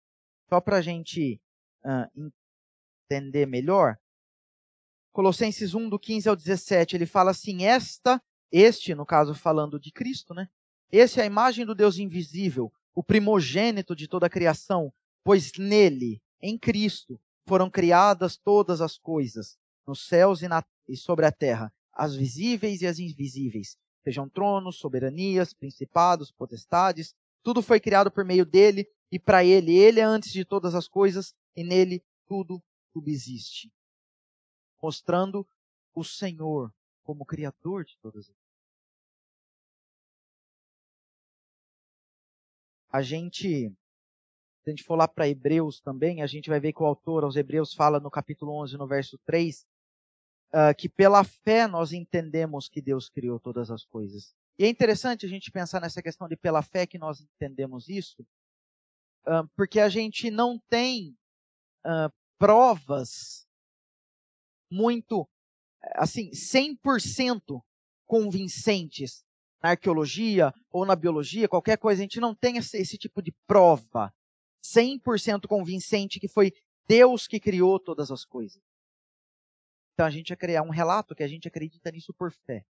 [0.48, 1.40] só para a gente
[1.84, 2.32] uh,
[3.10, 3.98] entender melhor.
[5.12, 9.92] Colossenses 1, do 15 ao 17, ele fala assim: Esta, este, no caso falando de
[9.92, 10.48] Cristo, né?
[10.90, 14.92] Esse é a imagem do Deus invisível, o primogênito de toda a criação,
[15.24, 21.26] pois nele, em Cristo, foram criadas todas as coisas, nos céus e, na, e sobre
[21.26, 28.10] a terra, as visíveis e as invisíveis, sejam tronos, soberanias, principados, potestades, tudo foi criado
[28.10, 29.76] por meio dele e para ele.
[29.76, 33.70] Ele é antes de todas as coisas e nele tudo subsiste.
[34.82, 35.46] Mostrando
[35.94, 38.43] o Senhor como criador de todas as coisas.
[42.94, 43.68] A gente,
[44.62, 47.24] se a gente for lá para Hebreus também, a gente vai ver que o autor
[47.24, 49.66] aos Hebreus fala no capítulo 11, no verso 3,
[50.52, 54.32] uh, que pela fé nós entendemos que Deus criou todas as coisas.
[54.56, 58.22] E é interessante a gente pensar nessa questão de pela fé que nós entendemos isso,
[59.26, 61.18] uh, porque a gente não tem
[61.84, 63.44] uh, provas
[64.70, 65.28] muito,
[65.96, 67.60] assim, 100%
[68.06, 69.23] convincentes
[69.64, 73.32] na arqueologia ou na biologia, qualquer coisa, a gente não tem esse, esse tipo de
[73.46, 74.14] prova
[74.62, 76.52] 100% convincente que foi
[76.86, 78.62] Deus que criou todas as coisas.
[79.94, 82.62] Então a gente ia criar um relato que a gente acredita nisso por fé.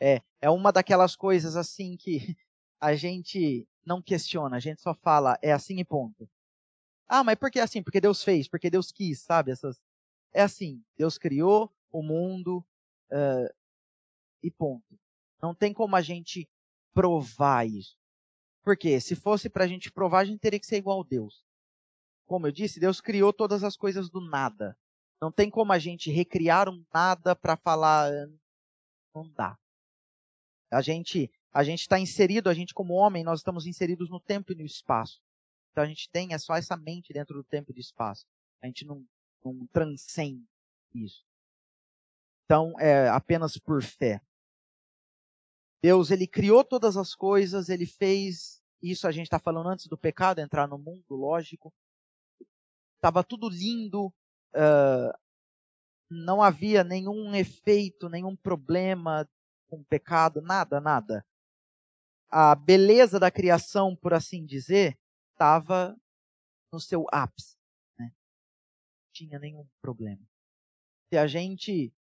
[0.00, 2.16] É, é uma daquelas coisas assim que
[2.80, 6.26] a gente não questiona, a gente só fala, é assim e ponto.
[7.06, 7.82] Ah, mas por que assim?
[7.82, 9.50] Porque Deus fez, porque Deus quis, sabe?
[9.50, 9.78] Essas...
[10.32, 12.64] É assim, Deus criou o mundo
[13.10, 13.54] uh,
[14.42, 14.98] e ponto.
[15.40, 16.48] Não tem como a gente
[16.92, 17.96] provar isso.
[18.62, 21.44] Porque se fosse para a gente provar, a gente teria que ser igual a Deus.
[22.26, 24.76] Como eu disse, Deus criou todas as coisas do nada.
[25.20, 28.10] Não tem como a gente recriar um nada para falar.
[29.14, 29.56] Não dá.
[30.70, 34.52] A gente a gente está inserido, a gente como homem, nós estamos inseridos no tempo
[34.52, 35.22] e no espaço.
[35.70, 38.26] Então a gente tem é só essa mente dentro do tempo e do espaço.
[38.62, 39.02] A gente não,
[39.44, 40.44] não transcende
[40.94, 41.24] isso.
[42.44, 44.20] Então é apenas por fé.
[45.82, 49.06] Deus ele criou todas as coisas, ele fez isso.
[49.06, 51.72] A gente está falando antes do pecado entrar no mundo, lógico.
[52.96, 55.18] Estava tudo lindo, uh,
[56.10, 59.28] não havia nenhum efeito, nenhum problema
[59.68, 61.24] com o pecado, nada, nada.
[62.28, 64.98] A beleza da criação, por assim dizer,
[65.32, 65.96] estava
[66.72, 67.56] no seu ápice.
[67.98, 68.06] Né?
[68.06, 70.22] Não tinha nenhum problema.
[71.08, 71.92] Se a gente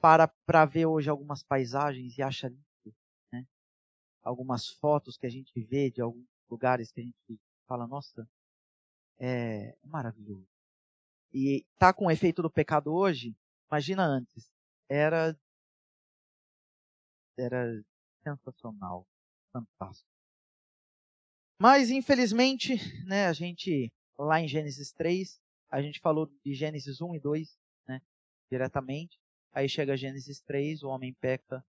[0.00, 2.71] para para ver hoje algumas paisagens e acha lindo?
[4.22, 8.28] Algumas fotos que a gente vê de alguns lugares que a gente fala, nossa,
[9.18, 10.48] é maravilhoso.
[11.32, 13.34] E tá com o efeito do pecado hoje,
[13.70, 14.50] imagina antes.
[14.88, 15.36] Era
[17.38, 17.82] era
[18.22, 19.06] sensacional,
[19.52, 20.08] fantástico.
[21.58, 22.74] Mas infelizmente,
[23.06, 27.58] né, a gente lá em Gênesis 3, a gente falou de Gênesis 1 e 2,
[27.88, 28.02] né,
[28.50, 29.18] diretamente.
[29.52, 31.64] Aí chega Gênesis 3, o homem peca.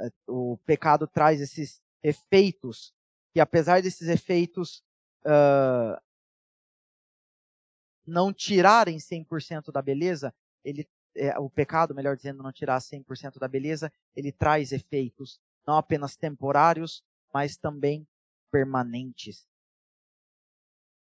[0.00, 2.92] É, o pecado traz esses efeitos,
[3.34, 4.82] e apesar desses efeitos
[5.24, 6.00] uh,
[8.06, 13.48] não tirarem 100% da beleza, ele, é, o pecado, melhor dizendo, não tirar 100% da
[13.48, 17.02] beleza, ele traz efeitos não apenas temporários,
[17.32, 18.06] mas também
[18.50, 19.46] permanentes.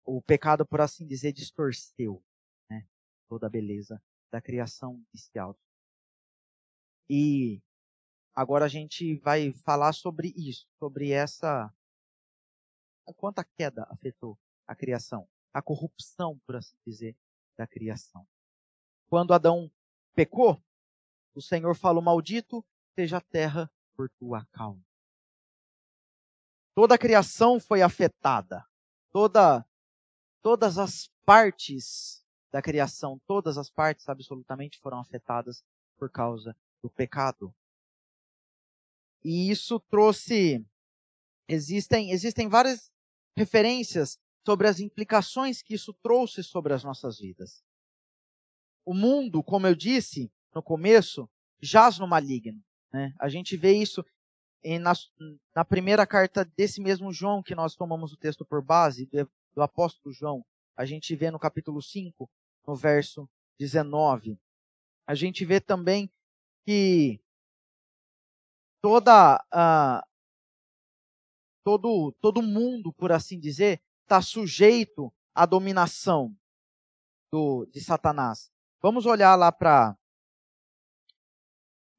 [0.05, 2.23] O pecado, por assim dizer, distorceu
[2.69, 2.85] né,
[3.29, 5.57] toda a beleza da criação inicial.
[7.09, 7.61] E
[8.35, 11.73] agora a gente vai falar sobre isso, sobre essa.
[13.17, 17.15] Quanto a queda afetou a criação a corrupção, por assim dizer,
[17.57, 18.25] da criação.
[19.07, 19.69] Quando Adão
[20.15, 20.61] pecou,
[21.35, 22.65] o Senhor falou: Maldito
[22.95, 24.81] seja a terra por tua causa.
[26.73, 28.65] Toda a criação foi afetada.
[29.11, 29.65] Toda,
[30.41, 35.63] todas as partes da criação, todas as partes absolutamente foram afetadas
[35.97, 37.53] por causa do pecado.
[39.23, 40.65] E isso trouxe
[41.47, 42.91] existem existem várias
[43.35, 47.63] referências sobre as implicações que isso trouxe sobre as nossas vidas.
[48.85, 51.29] O mundo, como eu disse no começo,
[51.61, 52.59] jaz no maligno.
[52.91, 53.13] Né?
[53.19, 54.03] A gente vê isso
[54.79, 54.93] na,
[55.55, 59.61] na, primeira carta desse mesmo João, que nós tomamos o texto por base, do, do
[59.61, 60.45] apóstolo João.
[60.75, 62.29] A gente vê no capítulo 5,
[62.67, 63.29] no verso
[63.59, 64.37] 19.
[65.05, 66.11] A gente vê também
[66.65, 67.19] que
[68.81, 70.05] toda a,
[71.63, 76.35] todo todo mundo, por assim dizer, está sujeito à dominação
[77.31, 78.51] do, de Satanás.
[78.81, 79.95] Vamos olhar lá para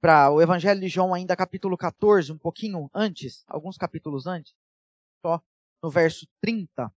[0.01, 4.53] para o Evangelho de João, ainda capítulo 14, um pouquinho antes, alguns capítulos antes,
[5.25, 5.41] só
[5.81, 6.93] no verso 30.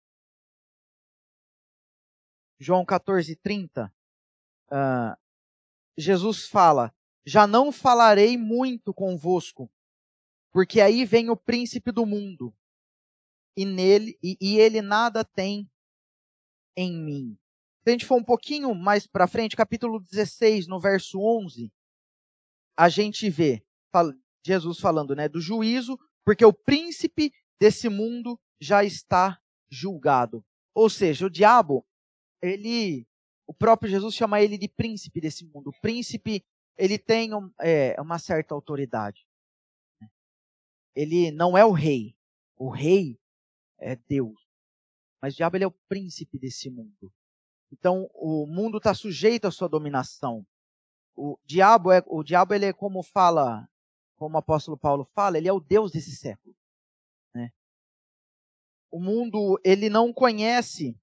[2.57, 3.93] João 14, 30.
[4.71, 5.17] Uh,
[5.97, 9.69] Jesus fala: Já não falarei muito convosco,
[10.53, 12.55] porque aí vem o príncipe do mundo,
[13.57, 15.69] e nele e, e ele nada tem
[16.77, 17.37] em mim.
[17.83, 21.69] Se a gente for um pouquinho mais para frente, capítulo 16, no verso 11,
[22.77, 23.61] a gente vê
[24.45, 29.39] Jesus falando, né, do juízo, porque o príncipe desse mundo já está
[29.69, 30.43] julgado.
[30.73, 31.85] Ou seja, o diabo,
[32.41, 33.07] ele,
[33.47, 35.69] o próprio Jesus chama ele de príncipe desse mundo.
[35.69, 36.43] O príncipe,
[36.77, 39.25] ele tem é, uma certa autoridade.
[40.95, 42.15] Ele não é o rei.
[42.55, 43.19] O rei
[43.79, 44.39] é Deus.
[45.21, 47.11] Mas o diabo ele é o príncipe desse mundo.
[47.71, 50.45] Então o mundo está sujeito à sua dominação.
[51.15, 53.67] O diabo é o diabo ele é como fala,
[54.15, 56.55] como o apóstolo Paulo fala, ele é o Deus desse século.
[57.33, 57.51] Né?
[58.91, 60.95] O mundo ele não conhece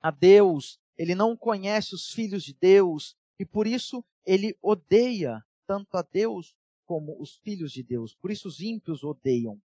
[0.00, 5.96] a Deus, ele não conhece os filhos de Deus e por isso ele odeia tanto
[5.96, 6.54] a Deus
[6.86, 8.14] como os filhos de Deus.
[8.14, 9.60] Por isso os ímpios odeiam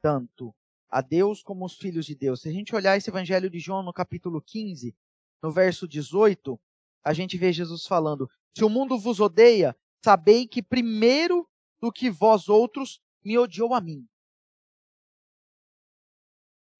[0.00, 0.54] tanto
[0.88, 2.42] a Deus como os filhos de Deus.
[2.42, 4.94] Se a gente olhar esse evangelho de João no capítulo 15,
[5.42, 6.60] no verso 18,
[7.02, 11.48] a gente vê Jesus falando: Se o mundo vos odeia, sabei que primeiro
[11.80, 14.06] do que vós outros me odiou a mim.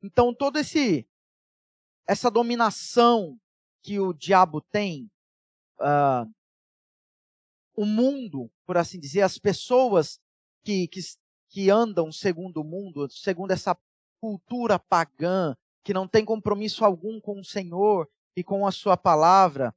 [0.03, 1.09] Então todo esse
[2.07, 3.39] essa dominação
[3.83, 5.11] que o diabo tem,
[5.81, 6.31] uh,
[7.75, 10.20] o mundo, por assim dizer, as pessoas
[10.62, 11.01] que, que,
[11.49, 13.77] que andam segundo o mundo, segundo essa
[14.20, 19.75] cultura pagã, que não tem compromisso algum com o Senhor e com a sua palavra,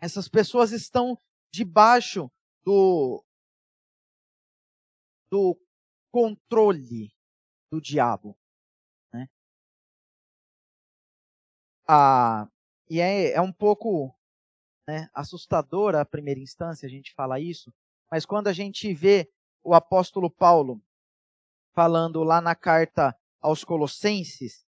[0.00, 1.18] essas pessoas estão
[1.52, 2.30] debaixo
[2.64, 3.24] do,
[5.30, 5.58] do
[6.10, 7.12] controle
[7.70, 8.36] do diabo.
[9.12, 9.28] Né?
[11.86, 12.48] Ah,
[12.88, 14.15] e é, é um pouco
[14.86, 17.72] né, assustadora a primeira instância a gente fala isso,
[18.10, 19.28] mas quando a gente vê
[19.62, 20.80] o apóstolo Paulo
[21.72, 24.64] falando lá na carta aos Colossenses,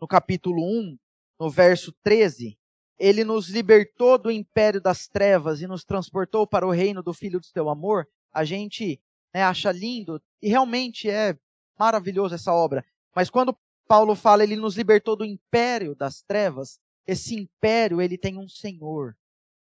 [0.00, 0.98] no capítulo 1,
[1.38, 2.56] no verso 13,
[2.98, 7.38] ele nos libertou do império das trevas e nos transportou para o reino do Filho
[7.38, 8.08] do seu amor.
[8.32, 9.00] A gente
[9.32, 11.36] né, acha lindo e realmente é
[11.78, 12.84] maravilhoso essa obra.
[13.14, 13.56] Mas quando
[13.86, 19.16] Paulo fala ele nos libertou do império das trevas, esse império ele tem um senhor,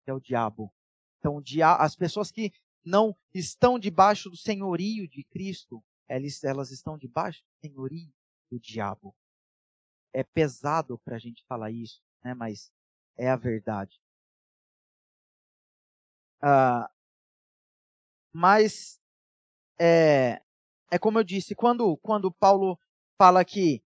[0.03, 0.74] que é o diabo.
[1.18, 1.42] Então,
[1.78, 2.51] as pessoas que
[2.82, 8.11] não estão debaixo do senhorio de Cristo, elas, elas estão debaixo do senhorio
[8.51, 9.14] do diabo.
[10.11, 12.32] É pesado para a gente falar isso, né?
[12.32, 12.72] mas
[13.14, 14.01] é a verdade.
[16.40, 16.90] Ah,
[18.32, 18.99] mas
[19.78, 20.42] é,
[20.90, 22.78] é como eu disse, quando, quando Paulo
[23.18, 23.82] fala que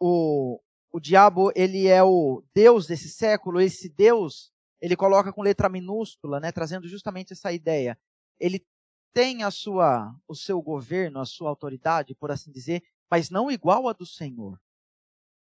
[0.00, 0.58] o,
[0.90, 6.38] o diabo ele é o Deus desse século, esse Deus ele coloca com letra minúscula,
[6.40, 7.98] né, trazendo justamente essa ideia.
[8.38, 8.64] Ele
[9.12, 13.88] tem a sua, o seu governo, a sua autoridade, por assim dizer, mas não igual
[13.88, 14.60] a do Senhor.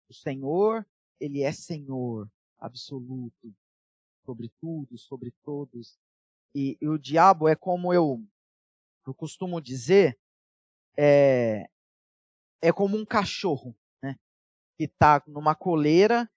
[0.10, 0.86] O Senhor,
[1.20, 2.30] ele é Senhor
[2.60, 3.54] absoluto
[4.26, 5.98] sobre tudo, sobre todos.
[6.54, 8.22] E, e o diabo é como eu,
[9.08, 10.20] eu costumo dizer,
[10.98, 11.70] é,
[12.62, 13.74] é como um cachorro
[14.82, 16.28] que está numa coleira.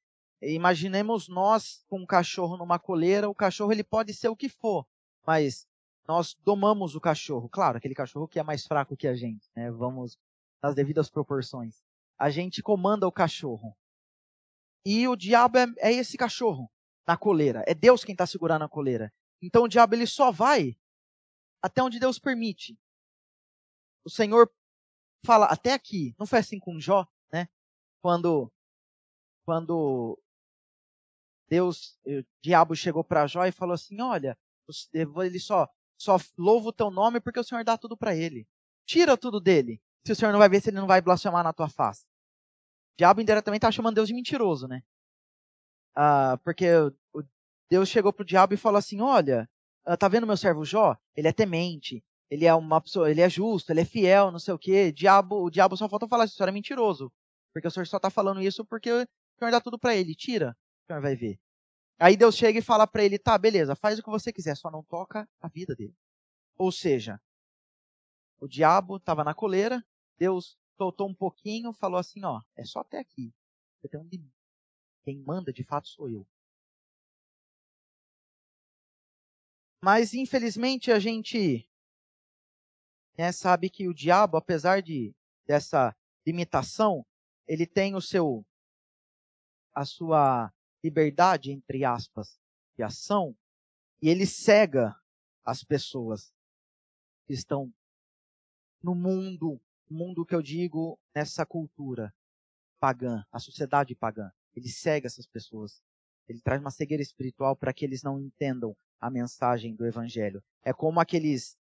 [0.42, 3.26] Imaginemos nós com um cachorro numa coleira.
[3.26, 4.86] O cachorro ele pode ser o que for,
[5.26, 5.66] mas
[6.06, 7.48] nós domamos o cachorro.
[7.48, 9.70] Claro, aquele cachorro que é mais fraco que a gente, né?
[9.70, 10.18] Vamos
[10.62, 11.82] nas devidas proporções.
[12.18, 13.74] A gente comanda o cachorro.
[14.84, 16.70] E o diabo é, é esse cachorro
[17.06, 17.64] na coleira.
[17.66, 19.10] É Deus quem está segurando a coleira.
[19.40, 20.76] Então o diabo ele só vai
[21.62, 22.78] até onde Deus permite.
[24.04, 24.52] O Senhor
[25.24, 26.14] fala até aqui.
[26.18, 27.08] Não foi assim com Jó?
[28.04, 28.52] Quando
[29.46, 30.18] quando
[31.48, 34.36] Deus, o diabo chegou para Jó e falou assim: "Olha,
[35.24, 38.46] ele só só louva o teu nome porque o Senhor dá tudo para ele.
[38.84, 39.80] Tira tudo dele.
[40.06, 42.04] Se o Senhor não vai ver se ele não vai blasfemar na tua face."
[42.94, 44.82] O diabo indiretamente está chamando Deus de mentiroso, né?
[45.96, 46.66] Ah, porque
[47.14, 47.24] o,
[47.70, 49.48] Deus chegou pro diabo e falou assim: "Olha,
[49.86, 50.94] ah, tá vendo meu servo Jó?
[51.16, 54.52] Ele é temente, ele é uma pessoa, ele é justo, ele é fiel, não sei
[54.52, 54.92] o quê.
[54.92, 57.10] Diabo, o diabo só falta falar: "Isso é mentiroso."
[57.54, 59.06] Porque o senhor só está falando isso porque o
[59.38, 60.12] senhor dá tudo para ele.
[60.14, 61.38] Tira, o senhor vai ver.
[62.00, 64.70] Aí Deus chega e fala para ele: tá, beleza, faz o que você quiser, só
[64.70, 65.94] não toca a vida dele.
[66.56, 67.20] Ou seja,
[68.40, 69.86] o diabo estava na coleira,
[70.18, 73.32] Deus soltou um pouquinho, falou assim: ó, é só até aqui.
[73.80, 74.34] Você tem um limite.
[75.04, 76.26] Quem manda de fato sou eu.
[79.80, 81.68] Mas infelizmente a gente
[83.16, 85.14] né, sabe que o diabo, apesar de
[85.46, 85.94] dessa
[86.26, 87.06] limitação,
[87.46, 88.44] ele tem o seu
[89.74, 92.38] a sua liberdade entre aspas
[92.76, 93.36] de ação
[94.00, 94.94] e ele cega
[95.44, 96.32] as pessoas
[97.26, 97.72] que estão
[98.82, 102.14] no mundo, mundo que eu digo nessa cultura
[102.78, 104.30] pagã, a sociedade pagã.
[104.54, 105.82] Ele cega essas pessoas.
[106.28, 110.42] Ele traz uma cegueira espiritual para que eles não entendam a mensagem do evangelho.
[110.62, 111.56] É como aqueles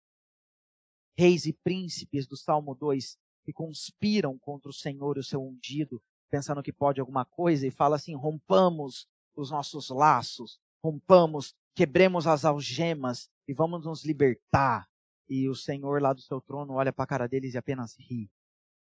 [1.17, 6.03] reis e príncipes do Salmo 2 que conspiram contra o Senhor e o seu ungido,
[6.31, 12.45] pensando que pode alguma coisa, e fala assim: rompamos os nossos laços, rompamos, quebremos as
[12.45, 14.89] algemas e vamos nos libertar.
[15.29, 18.31] E o Senhor lá do seu trono olha para a cara deles e apenas ri,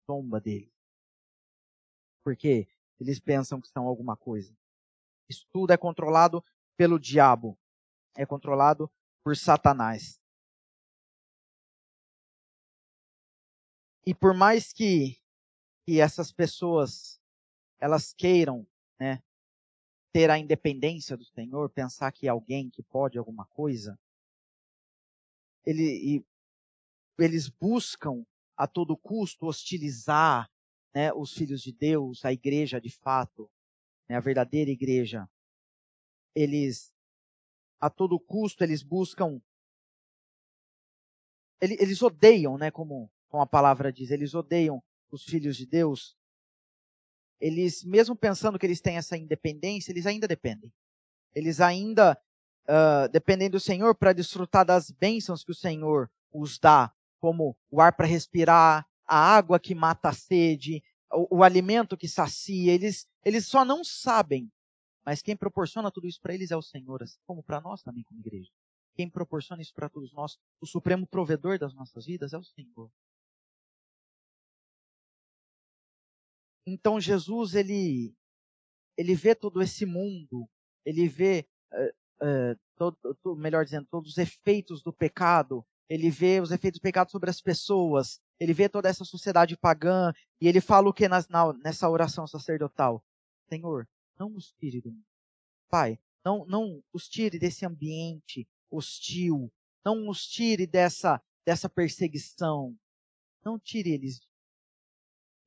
[0.05, 0.71] tomba deles.
[2.23, 2.67] Porque
[2.99, 4.55] eles pensam que são alguma coisa.
[5.29, 6.43] Isso tudo é controlado
[6.77, 7.57] pelo diabo,
[8.15, 8.89] é controlado
[9.23, 10.21] por Satanás.
[14.07, 15.21] E por mais que,
[15.85, 17.19] que essas pessoas
[17.77, 18.65] elas queiram
[18.97, 19.21] né,
[20.13, 23.99] ter a independência do Senhor, pensar que alguém que pode alguma coisa,
[25.65, 26.25] ele,
[27.19, 30.49] eles buscam a todo custo hostilizar
[30.95, 33.51] né, os filhos de Deus, a igreja de fato,
[34.07, 35.29] né, a verdadeira igreja.
[36.33, 36.93] Eles,
[37.77, 39.41] a todo custo, eles buscam,
[41.59, 44.81] eles odeiam, né, como como a palavra diz, eles odeiam
[45.11, 46.17] os filhos de Deus.
[47.39, 50.73] eles, mesmo pensando que eles têm essa independência, eles ainda dependem.
[51.35, 52.19] Eles ainda
[52.67, 57.79] uh, dependem do Senhor para desfrutar das bênçãos que o Senhor os dá, como o
[57.79, 60.81] ar para respirar, a água que mata a sede,
[61.13, 62.73] o, o alimento que sacia.
[62.73, 64.51] Eles, eles só não sabem,
[65.05, 68.03] mas quem proporciona tudo isso para eles é o Senhor, assim como para nós também
[68.03, 68.49] como igreja.
[68.95, 72.89] Quem proporciona isso para todos nós, o supremo provedor das nossas vidas é o Senhor.
[76.67, 78.13] Então Jesus ele
[78.97, 80.49] ele vê todo esse mundo,
[80.83, 82.97] ele vê uh, uh, todo,
[83.37, 87.39] melhor dizendo, todos os efeitos do pecado, ele vê os efeitos do pecado sobre as
[87.39, 90.11] pessoas, ele vê toda essa sociedade pagã,
[90.41, 91.19] e ele fala o que na,
[91.63, 93.03] nessa oração sacerdotal?
[93.47, 93.87] Senhor,
[94.19, 95.05] não nos tire do mundo.
[95.69, 99.53] Pai, não, não os tire desse ambiente hostil,
[99.85, 102.75] não nos tire dessa, dessa perseguição,
[103.45, 104.26] não tire eles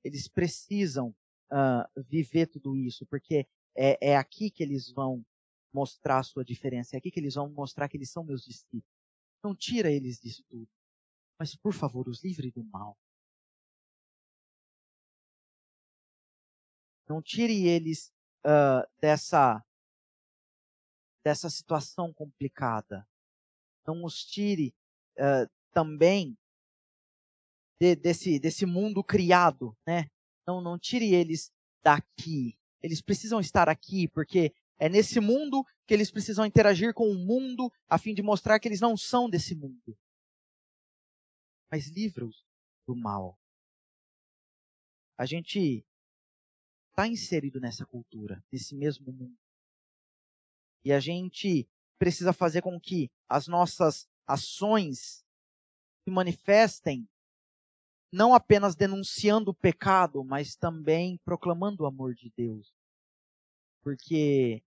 [0.04, 1.14] eles precisam
[1.50, 3.46] uh, viver tudo isso, porque
[3.76, 5.24] é, é aqui que eles vão
[5.72, 8.84] mostrar a sua diferença, é aqui que eles vão mostrar que eles são meus discípulos.
[9.42, 10.68] Não tira eles disso tudo,
[11.38, 12.96] mas por favor, os livre do mal.
[17.08, 18.12] Não tire eles
[18.46, 19.64] uh, dessa
[21.22, 23.06] dessa situação complicada.
[23.86, 24.74] Não os tire
[25.18, 26.36] uh, também
[27.80, 30.08] de, desse, desse mundo criado, né?
[30.46, 31.50] Não, não tire eles
[31.82, 32.58] daqui.
[32.82, 37.72] Eles precisam estar aqui, porque é nesse mundo que eles precisam interagir com o mundo
[37.88, 39.96] a fim de mostrar que eles não são desse mundo.
[41.70, 42.44] Mas livra-os
[42.86, 43.38] do mal.
[45.16, 45.84] A gente
[46.90, 49.38] está inserido nessa cultura, nesse mesmo mundo.
[50.84, 51.68] E a gente
[51.98, 55.24] precisa fazer com que as nossas ações
[56.02, 57.06] se manifestem
[58.12, 62.72] não apenas denunciando o pecado, mas também proclamando o amor de Deus.
[63.82, 64.62] Porque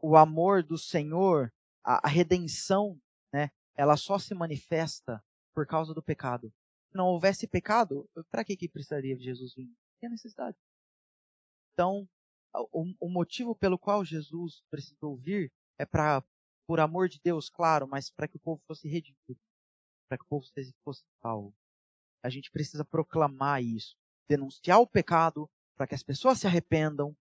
[0.00, 1.52] o amor do Senhor,
[1.84, 2.98] a, redenção,
[3.32, 5.22] né, ela só se manifesta
[5.54, 6.52] por causa do pecado.
[6.90, 9.70] Se não houvesse pecado, para que, que precisaria de Jesus vir?
[10.00, 10.56] Tem necessidade.
[11.74, 12.08] Então,
[12.72, 16.24] o, o motivo pelo qual Jesus precisou vir é para,
[16.66, 19.38] por amor de Deus, claro, mas para que o povo fosse redimido,
[20.08, 20.46] para que o povo
[20.82, 21.54] fosse salvo.
[22.22, 23.96] A gente precisa proclamar isso,
[24.28, 27.16] denunciar o pecado para que as pessoas se arrependam,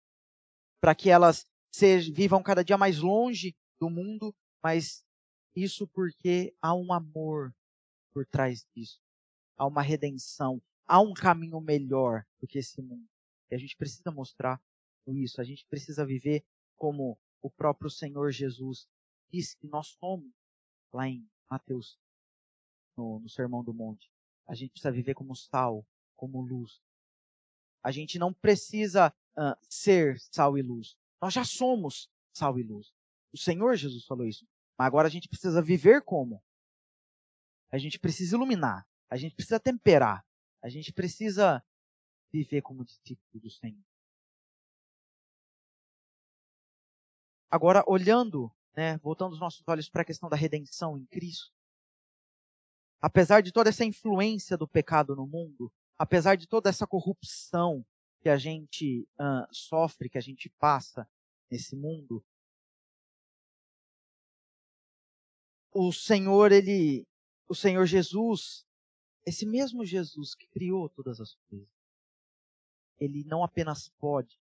[0.79, 5.03] para que elas sejam, vivam cada dia mais longe do mundo, mas
[5.55, 7.53] isso porque há um amor
[8.13, 9.01] por trás disso,
[9.57, 13.07] há uma redenção, há um caminho melhor do que esse mundo.
[13.49, 14.61] E a gente precisa mostrar
[15.07, 16.45] isso, a gente precisa viver
[16.77, 18.87] como o próprio Senhor Jesus
[19.31, 20.31] disse que nós somos,
[20.93, 21.97] lá em Mateus,
[22.95, 24.12] no, no Sermão do Monte.
[24.47, 25.85] A gente precisa viver como sal,
[26.15, 26.81] como luz.
[27.83, 30.95] A gente não precisa uh, ser sal e luz.
[31.21, 32.93] Nós já somos sal e luz.
[33.31, 34.45] O Senhor Jesus falou isso.
[34.77, 36.43] Mas agora a gente precisa viver como?
[37.71, 38.87] A gente precisa iluminar.
[39.09, 40.25] A gente precisa temperar.
[40.61, 41.63] A gente precisa
[42.31, 43.83] viver como discípulo do Senhor.
[47.49, 51.52] Agora, olhando, né, voltando os nossos olhos para a questão da redenção em Cristo,
[53.03, 57.85] apesar de toda essa influência do pecado no mundo, apesar de toda essa corrupção
[58.21, 61.05] que a gente uh, sofre, que a gente passa
[61.51, 62.25] nesse mundo,
[65.73, 67.05] o Senhor, ele,
[67.49, 68.65] o Senhor Jesus,
[69.25, 71.67] esse mesmo Jesus que criou todas as coisas,
[72.97, 74.39] ele não apenas pode,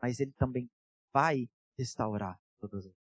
[0.00, 0.70] mas ele também
[1.12, 1.46] vai
[1.76, 3.08] restaurar todas as coisas.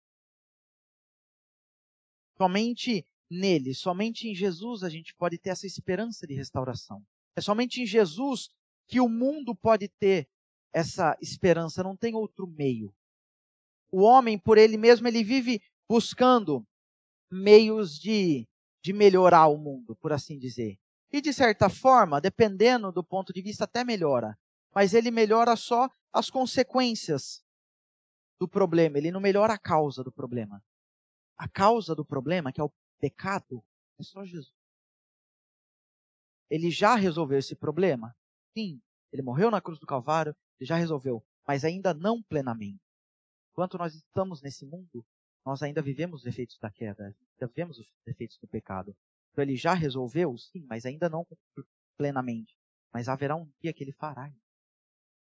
[2.35, 7.01] Somente nele, somente em Jesus a gente pode ter essa esperança de restauração.
[7.35, 8.49] É somente em Jesus
[8.87, 10.27] que o mundo pode ter
[10.73, 12.93] essa esperança, não tem outro meio.
[13.89, 16.65] O homem, por ele mesmo, ele vive buscando
[17.29, 18.47] meios de,
[18.83, 20.77] de melhorar o mundo, por assim dizer.
[21.11, 24.37] E de certa forma, dependendo do ponto de vista, até melhora.
[24.73, 27.43] Mas ele melhora só as consequências
[28.39, 30.61] do problema, ele não melhora a causa do problema.
[31.41, 33.65] A causa do problema, que é o pecado
[33.97, 34.53] é só Jesus.
[36.47, 38.15] Ele já resolveu esse problema?
[38.55, 38.79] Sim.
[39.11, 42.79] Ele morreu na cruz do Calvário, ele já resolveu, mas ainda não plenamente.
[43.51, 45.03] Enquanto nós estamos nesse mundo,
[45.43, 48.95] nós ainda vivemos os efeitos da queda, ainda vivemos os efeitos do pecado.
[49.31, 51.25] Então ele já resolveu, sim, mas ainda não
[51.97, 52.55] plenamente.
[52.93, 54.31] Mas haverá um dia que ele fará.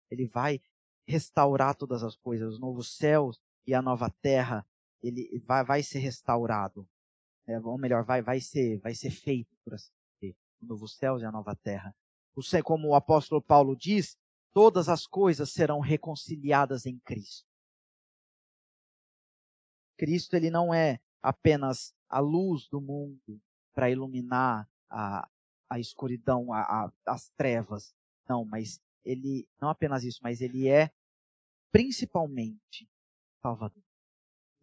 [0.09, 0.61] Ele vai
[1.05, 4.65] restaurar todas as coisas, os novos céus e a nova terra,
[5.01, 6.87] ele vai, vai ser restaurado
[7.47, 11.17] é, ou melhor, vai, vai, ser, vai ser feito, por assim dizer, o novo céu
[11.17, 11.95] e a nova terra.
[12.63, 14.17] Como o apóstolo Paulo diz,
[14.53, 17.47] todas as coisas serão reconciliadas em Cristo.
[19.97, 23.41] Cristo ele não é apenas a luz do mundo
[23.73, 25.27] para iluminar a,
[25.69, 27.95] a escuridão, a, a, as trevas.
[28.29, 30.91] Não, mas ele não apenas isso, mas ele é
[31.71, 32.87] principalmente
[33.41, 33.86] Salvador.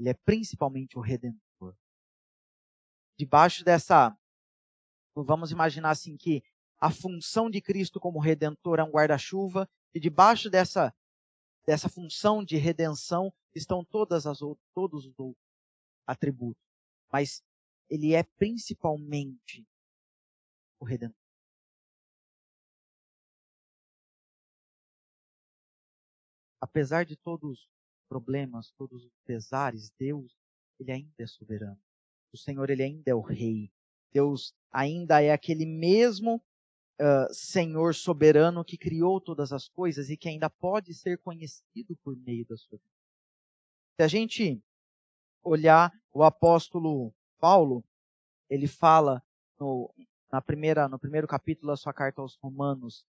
[0.05, 1.75] Ele é principalmente o Redentor.
[3.19, 4.15] Debaixo dessa,
[5.17, 6.43] vamos imaginar assim que
[6.79, 10.95] a função de Cristo como Redentor é um guarda-chuva e debaixo dessa
[11.67, 14.41] dessa função de redenção estão todas as
[14.75, 15.43] todos os outros
[16.07, 16.63] atributos.
[17.11, 17.43] Mas
[17.89, 19.67] ele é principalmente
[20.79, 21.17] o Redentor.
[26.61, 27.74] Apesar de todos os
[28.09, 30.37] problemas, todos os pesares, Deus,
[30.79, 31.79] ele ainda é soberano.
[32.33, 33.71] O Senhor, ele ainda é o rei.
[34.13, 36.43] Deus ainda é aquele mesmo
[37.01, 42.17] uh, Senhor soberano que criou todas as coisas e que ainda pode ser conhecido por
[42.17, 42.95] meio da sua vida.
[43.97, 44.63] Se a gente
[45.43, 47.85] olhar o apóstolo Paulo,
[48.49, 49.23] ele fala
[49.59, 49.93] no,
[50.33, 53.05] na primeira, no primeiro capítulo da sua carta aos Romanos,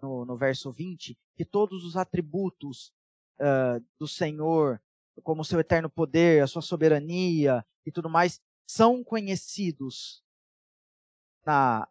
[0.00, 2.92] no, no verso 20, que todos os atributos
[3.40, 4.80] uh, do Senhor,
[5.22, 10.22] como o seu eterno poder, a sua soberania e tudo mais, são conhecidos
[11.44, 11.88] na,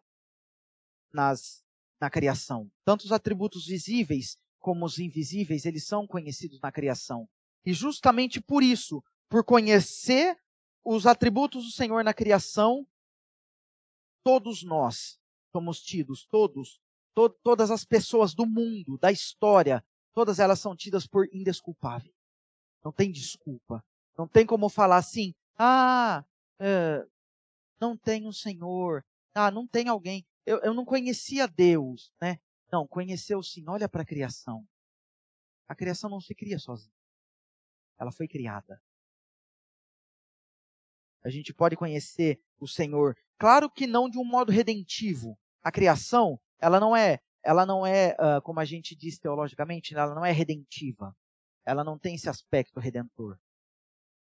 [1.12, 1.64] nas,
[2.00, 2.70] na criação.
[2.84, 7.28] Tanto os atributos visíveis como os invisíveis, eles são conhecidos na criação.
[7.64, 10.38] E justamente por isso, por conhecer
[10.84, 12.86] os atributos do Senhor na criação,
[14.22, 15.18] todos nós
[15.52, 16.80] somos tidos, todos,
[17.14, 19.84] to todas as pessoas do mundo, da história,
[20.16, 22.16] todas elas são tidas por indesculpáveis.
[22.82, 23.84] Não tem desculpa.
[24.16, 26.24] Não tem como falar assim, ah,
[26.58, 27.06] é,
[27.78, 29.04] não tem um Senhor,
[29.34, 30.26] ah, não tem alguém.
[30.46, 32.38] Eu, eu não conhecia Deus, né?
[32.72, 33.62] Não, conheceu sim.
[33.68, 34.66] Olha para a criação.
[35.68, 36.96] A criação não se cria sozinha.
[37.98, 38.82] Ela foi criada.
[41.22, 45.38] A gente pode conhecer o Senhor, claro que não de um modo redentivo.
[45.62, 50.12] A criação, ela não é, ela não é, uh, como a gente diz teologicamente, ela
[50.16, 51.16] não é redentiva.
[51.64, 53.38] Ela não tem esse aspecto redentor.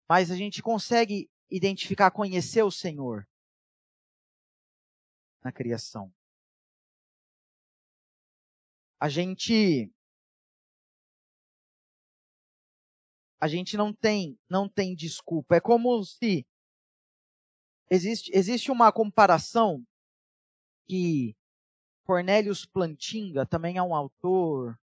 [0.09, 3.25] Mas a gente consegue identificar, conhecer o Senhor
[5.41, 6.13] na criação.
[8.99, 9.89] A gente
[13.39, 15.55] a gente não tem não tem desculpa.
[15.55, 16.45] É como se
[17.89, 19.81] existe existe uma comparação
[20.85, 21.33] que
[22.03, 24.77] Cornélios Plantinga também é um autor,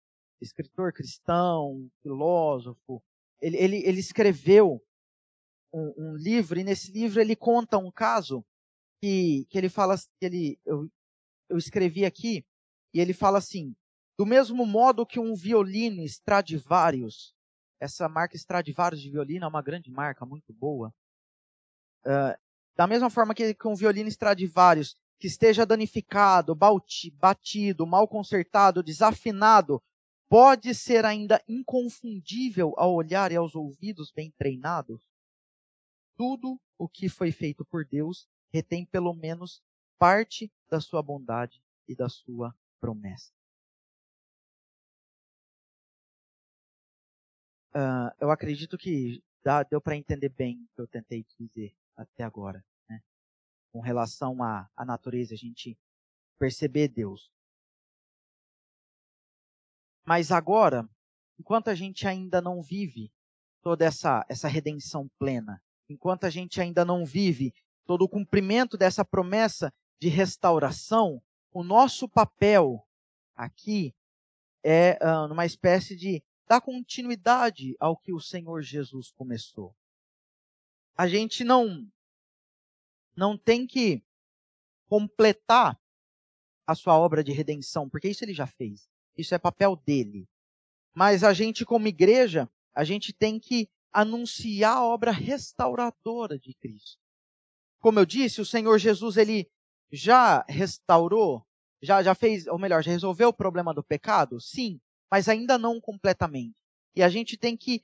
[0.41, 3.01] escritor cristão, filósofo.
[3.41, 4.81] Ele, ele, ele escreveu
[5.73, 8.45] um, um, livro e nesse livro ele conta um caso
[9.01, 10.89] que, que ele fala, que ele, eu,
[11.49, 12.45] eu escrevi aqui,
[12.93, 13.75] e ele fala assim,
[14.17, 17.35] do mesmo modo que um violino Stradivarius,
[17.79, 20.91] essa marca Stradivarius de violino é uma grande marca, muito boa,
[22.05, 22.39] uh,
[22.75, 29.81] da mesma forma que, que um violino Stradivarius que esteja danificado, batido, mal consertado, desafinado,
[30.29, 35.01] pode ser ainda inconfundível ao olhar e aos ouvidos bem treinados?
[36.15, 39.61] Tudo o que foi feito por Deus retém pelo menos
[39.97, 43.31] parte da sua bondade e da sua promessa.
[47.73, 52.23] Uh, eu acredito que dá, deu para entender bem o que eu tentei dizer até
[52.23, 52.63] agora.
[53.71, 55.77] Com relação à, à natureza, a gente
[56.37, 57.31] perceber Deus.
[60.05, 60.87] Mas agora,
[61.37, 63.11] enquanto a gente ainda não vive
[63.61, 67.53] toda essa, essa redenção plena, enquanto a gente ainda não vive
[67.85, 72.87] todo o cumprimento dessa promessa de restauração, o nosso papel
[73.35, 73.93] aqui
[74.63, 79.75] é uh, numa espécie de dar continuidade ao que o Senhor Jesus começou.
[80.95, 81.87] A gente não
[83.17, 84.03] não tem que
[84.87, 85.77] completar
[86.67, 88.87] a sua obra de redenção, porque isso ele já fez.
[89.17, 90.29] Isso é papel dele.
[90.93, 97.01] Mas a gente como igreja, a gente tem que anunciar a obra restauradora de Cristo.
[97.79, 99.49] Como eu disse, o Senhor Jesus ele
[99.91, 101.43] já restaurou,
[101.81, 104.39] já já fez, ou melhor, já resolveu o problema do pecado?
[104.39, 106.55] Sim, mas ainda não completamente.
[106.95, 107.81] E a gente tem que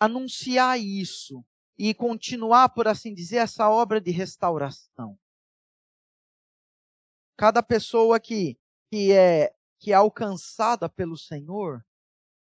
[0.00, 1.44] anunciar isso
[1.78, 5.18] e continuar, por assim dizer, essa obra de restauração.
[7.36, 8.58] Cada pessoa que,
[8.90, 11.84] que, é, que é alcançada pelo Senhor,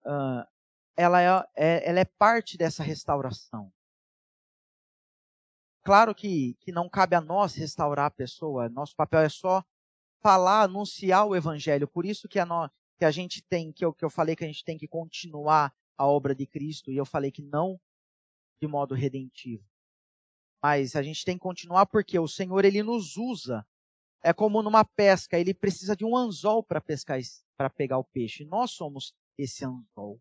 [0.04, 0.46] uh,
[0.94, 3.72] ela, é, é, ela é parte dessa restauração.
[5.82, 9.64] Claro que, que não cabe a nós restaurar a pessoa, nosso papel é só
[10.20, 11.88] falar, anunciar o evangelho.
[11.88, 14.46] Por isso que, no, que a gente tem, que eu, que eu falei que a
[14.46, 17.80] gente tem que continuar a obra de Cristo, e eu falei que não
[18.62, 19.68] de modo redentivo.
[20.62, 23.66] Mas a gente tem que continuar porque o Senhor ele nos usa.
[24.22, 27.18] É como numa pesca, ele precisa de um anzol para pescar,
[27.56, 28.44] para pegar o peixe.
[28.44, 30.20] Nós somos esse anzol.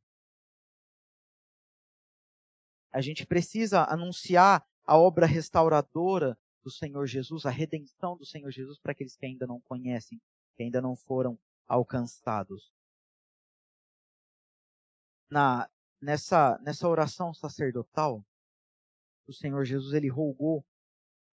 [2.92, 8.80] A gente precisa anunciar a obra restauradora do Senhor Jesus, a redenção do Senhor Jesus
[8.80, 10.20] para aqueles que ainda não conhecem,
[10.56, 11.38] que ainda não foram
[11.68, 12.74] alcançados.
[15.30, 15.70] Na,
[16.02, 18.26] nessa, nessa oração sacerdotal,
[19.32, 20.66] o Senhor Jesus ele rogou,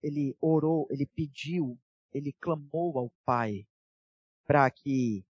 [0.03, 1.79] ele orou, ele pediu,
[2.13, 3.67] ele clamou ao Pai
[4.47, 5.27] para que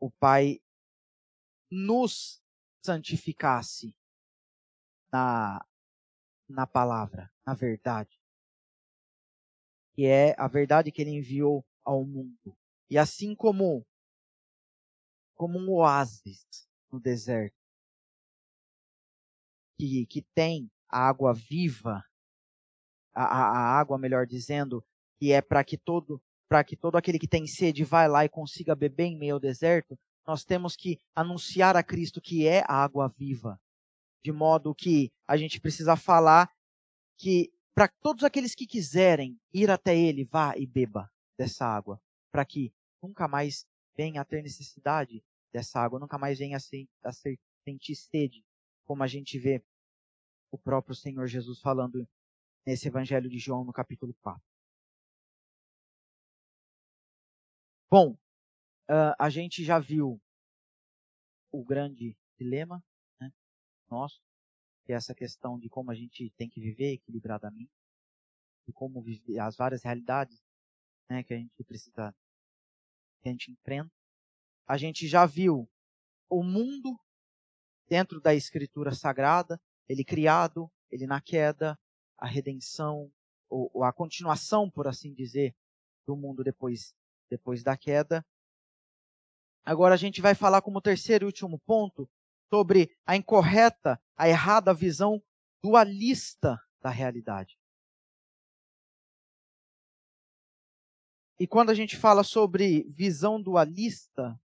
[0.00, 0.60] o Pai
[1.70, 2.42] nos
[2.84, 3.94] santificasse
[5.12, 5.64] na,
[6.48, 8.20] na palavra, na verdade.
[9.94, 12.56] Que é a verdade que ele enviou ao mundo.
[12.90, 13.86] E assim como,
[15.34, 16.46] como um oásis
[16.90, 17.56] no deserto,
[19.78, 22.04] que, que tem a água viva,
[23.14, 24.84] a, a, a água, melhor dizendo,
[25.18, 28.28] que é para que todo para que todo aquele que tem sede vá lá e
[28.28, 32.74] consiga beber em meio ao deserto, nós temos que anunciar a Cristo que é a
[32.74, 33.58] água viva,
[34.22, 36.52] de modo que a gente precisa falar
[37.16, 41.98] que para todos aqueles que quiserem ir até Ele, vá e beba dessa água,
[42.30, 42.70] para que
[43.02, 43.64] nunca mais
[43.96, 48.44] venha a ter necessidade dessa água, nunca mais venha a, sentir sede,
[48.84, 49.64] como a gente vê
[50.52, 52.06] o próprio Senhor Jesus falando
[52.64, 54.40] nesse Evangelho de João, no capítulo 4.
[57.90, 60.20] Bom, uh, a gente já viu
[61.50, 62.84] o grande dilema
[63.18, 63.32] né,
[63.90, 64.22] nosso,
[64.84, 67.72] que é essa questão de como a gente tem que viver equilibradamente,
[68.66, 70.42] de como viver as várias realidades
[71.08, 72.14] né, que a gente precisa,
[73.22, 73.90] que a gente enfrenta.
[74.66, 75.68] A gente já viu
[76.28, 76.98] o mundo
[77.88, 79.60] dentro da Escritura Sagrada,
[79.92, 81.78] ele criado, ele na queda,
[82.16, 83.12] a redenção,
[83.48, 85.54] ou, ou a continuação, por assim dizer,
[86.06, 86.94] do mundo depois,
[87.28, 88.24] depois da queda.
[89.62, 92.08] Agora a gente vai falar como terceiro e último ponto
[92.48, 95.22] sobre a incorreta, a errada visão
[95.62, 97.58] dualista da realidade.
[101.38, 104.40] E quando a gente fala sobre visão dualista,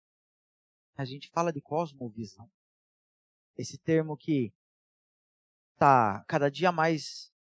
[0.97, 2.51] a gente fala de cosmovisão.
[3.59, 4.55] Esse termo que
[5.85, 7.31] está cada dia mais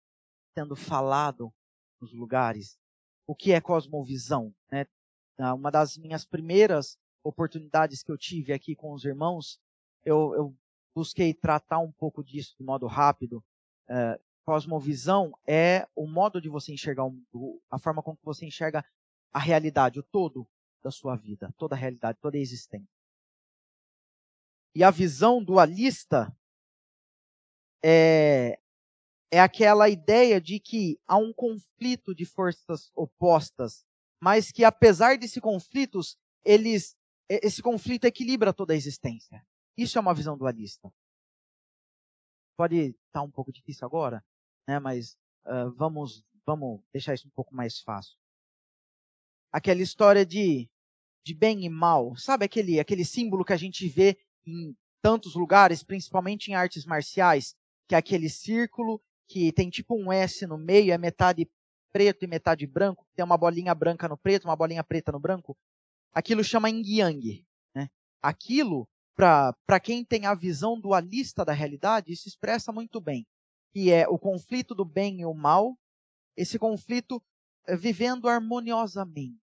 [0.52, 1.52] sendo falado
[1.98, 2.78] nos lugares.
[3.26, 4.54] O que é cosmovisão?
[4.70, 4.86] Né?
[5.38, 9.58] Ah, uma das minhas primeiras oportunidades que eu tive aqui com os irmãos,
[10.04, 10.56] eu, eu
[10.94, 13.42] busquei tratar um pouco disso de modo rápido.
[13.88, 17.24] Uh, cosmovisão é o modo de você enxergar, um,
[17.70, 18.84] a forma como você enxerga
[19.32, 20.46] a realidade, o todo
[20.82, 22.88] da sua vida, toda a realidade, toda a existência.
[24.74, 26.30] E a visão dualista
[27.86, 28.58] é,
[29.30, 33.84] é aquela ideia de que há um conflito de forças opostas,
[34.18, 36.96] mas que apesar desse conflitos, eles,
[37.28, 39.46] esse conflito equilibra toda a existência.
[39.76, 40.90] Isso é uma visão dualista.
[42.56, 44.24] Pode estar tá um pouco difícil agora,
[44.66, 44.78] né?
[44.78, 48.16] Mas uh, vamos, vamos deixar isso um pouco mais fácil.
[49.52, 50.70] Aquela história de,
[51.22, 55.82] de bem e mal, sabe aquele, aquele símbolo que a gente vê em tantos lugares,
[55.82, 57.54] principalmente em artes marciais,
[57.88, 61.48] que é aquele círculo que tem tipo um S no meio, é metade
[61.92, 65.56] preto e metade branco, tem uma bolinha branca no preto, uma bolinha preta no branco.
[66.12, 67.46] Aquilo chama yin yang.
[67.74, 67.88] Né?
[68.20, 73.26] Aquilo, para quem tem a visão dualista da realidade, isso expressa muito bem.
[73.72, 75.76] Que é o conflito do bem e o mal,
[76.36, 77.22] esse conflito
[77.66, 79.40] é, vivendo harmoniosamente.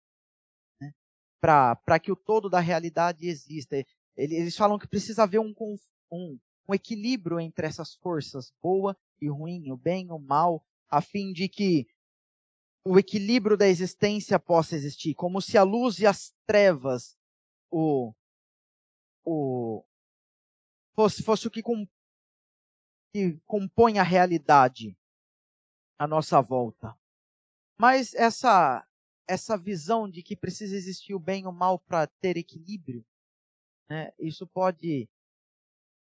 [0.80, 0.92] Né?
[1.40, 3.76] Para que o todo da realidade exista.
[4.16, 5.54] Eles falam que precisa haver um,
[6.12, 6.38] um,
[6.70, 11.32] um equilíbrio entre essas forças, boa e ruim, o bem e o mal, a fim
[11.32, 11.88] de que
[12.84, 17.18] o equilíbrio da existência possa existir, como se a luz e as trevas
[17.70, 18.14] o,
[19.24, 19.84] o
[20.94, 21.86] fosse, fosse o que, com,
[23.12, 24.96] que compõe a realidade
[25.98, 26.96] à nossa volta.
[27.78, 28.86] Mas essa
[29.28, 33.06] essa visão de que precisa existir o bem e o mal para ter equilíbrio,
[33.88, 35.08] né, isso pode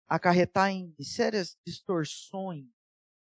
[0.07, 2.67] acarretar em sérias distorções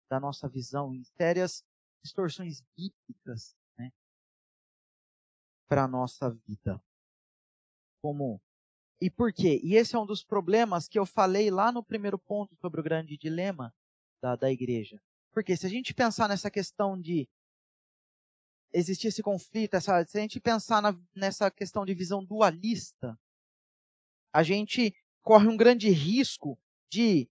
[0.08, 1.64] da nossa visão, em sérias
[2.02, 3.92] distorções bíblicas né,
[5.68, 6.80] para a nossa vida.
[8.00, 8.40] Como
[9.00, 9.60] e por quê?
[9.62, 12.84] E esse é um dos problemas que eu falei lá no primeiro ponto sobre o
[12.84, 13.74] grande dilema
[14.22, 15.00] da, da igreja.
[15.32, 17.28] Porque se a gente pensar nessa questão de
[18.72, 23.18] existir esse conflito, essa, se a gente pensar na, nessa questão de visão dualista,
[24.32, 24.94] a gente
[25.26, 26.56] corre um grande risco
[26.88, 27.28] de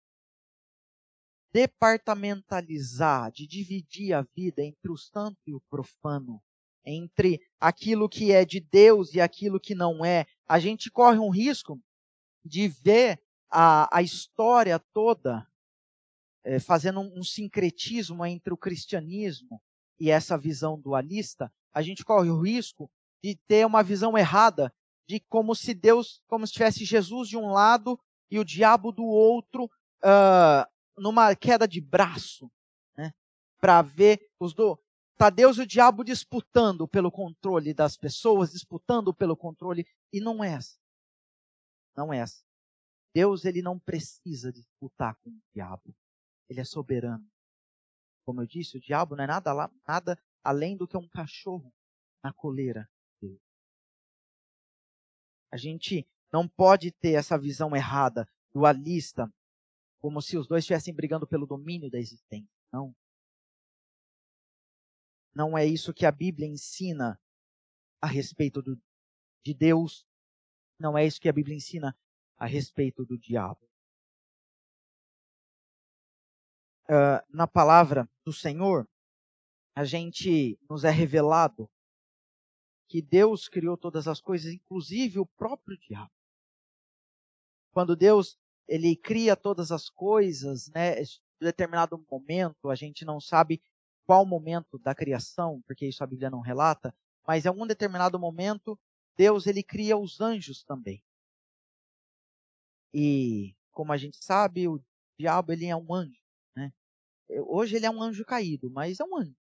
[1.53, 6.43] departamentalizar, de dividir a vida entre o santo e o profano,
[6.83, 10.25] entre aquilo que é de Deus e aquilo que não é.
[10.45, 11.81] A gente corre um risco
[12.43, 15.47] de ver a, a história toda
[16.43, 19.61] é, fazendo um, um sincretismo entre o cristianismo
[19.97, 22.91] e essa visão dualista, a gente corre o risco
[23.23, 24.69] de ter uma visão errada
[25.07, 27.99] de como se Deus, como se tivesse Jesus de um lado
[28.29, 30.65] e o diabo do outro, uh,
[30.97, 32.51] numa queda de braço,
[32.97, 33.13] né?
[33.59, 34.77] Para ver os dois.
[35.13, 40.43] Está Deus e o diabo disputando pelo controle das pessoas, disputando pelo controle, e não
[40.43, 40.79] é assim.
[41.95, 42.43] Não é assim.
[43.13, 45.95] Deus ele não precisa disputar com o diabo.
[46.49, 47.25] Ele é soberano.
[48.25, 51.73] Como eu disse, o diabo não é nada, nada além do que um cachorro
[52.21, 52.89] na coleira.
[55.51, 59.31] A gente não pode ter essa visão errada, dualista,
[59.99, 62.51] como se os dois estivessem brigando pelo domínio da existência.
[62.71, 62.95] Não.
[65.33, 67.19] Não é isso que a Bíblia ensina
[68.01, 68.79] a respeito do,
[69.43, 70.05] de Deus.
[70.79, 71.97] Não é isso que a Bíblia ensina
[72.37, 73.59] a respeito do diabo.
[76.87, 78.87] Uh, na palavra do Senhor,
[79.75, 81.69] a gente nos é revelado
[82.87, 86.11] que Deus criou todas as coisas, inclusive o próprio diabo.
[87.71, 91.05] Quando Deus ele cria todas as coisas, né, em
[91.39, 93.61] determinado momento, a gente não sabe
[94.05, 96.95] qual momento da criação, porque isso a Bíblia não relata,
[97.27, 98.79] mas em algum determinado momento,
[99.17, 101.03] Deus ele cria os anjos também.
[102.93, 104.81] E como a gente sabe, o
[105.19, 106.21] diabo ele é um anjo,
[106.55, 106.71] né?
[107.47, 109.35] Hoje ele é um anjo caído, mas é um anjo.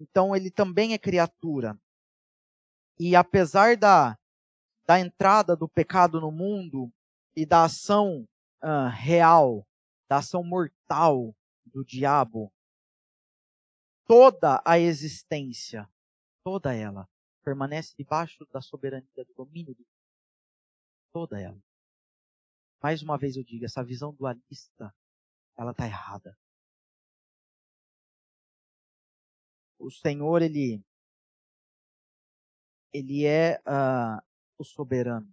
[0.00, 1.78] Então ele também é criatura.
[2.98, 4.18] E apesar da,
[4.86, 6.92] da entrada do pecado no mundo
[7.36, 8.28] e da ação
[8.62, 9.66] uh, real,
[10.08, 11.34] da ação mortal
[11.66, 12.52] do diabo,
[14.04, 15.88] toda a existência,
[16.42, 17.08] toda ela,
[17.44, 19.86] permanece debaixo da soberania do domínio de
[21.12, 21.60] toda ela.
[22.82, 24.94] Mais uma vez eu digo, essa visão dualista,
[25.56, 26.36] ela está errada.
[29.78, 30.82] O Senhor, ele,
[32.92, 34.20] ele é uh,
[34.58, 35.32] o soberano.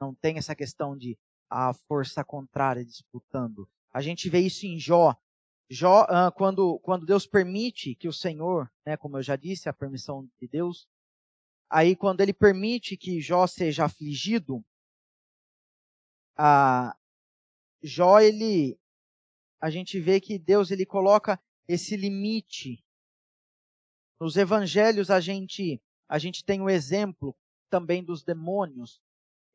[0.00, 1.18] Não tem essa questão de
[1.50, 3.68] a força contrária disputando.
[3.92, 5.14] A gente vê isso em Jó.
[5.68, 9.72] Jó, uh, quando, quando Deus permite que o Senhor, né, como eu já disse, a
[9.72, 10.88] permissão de Deus,
[11.68, 14.64] aí quando ele permite que Jó seja afligido,
[16.36, 16.96] a
[17.82, 18.78] Jó, ele,
[19.60, 22.82] a gente vê que Deus ele coloca esse limite
[24.22, 27.34] nos evangelhos a gente, a gente tem o exemplo
[27.68, 29.02] também dos demônios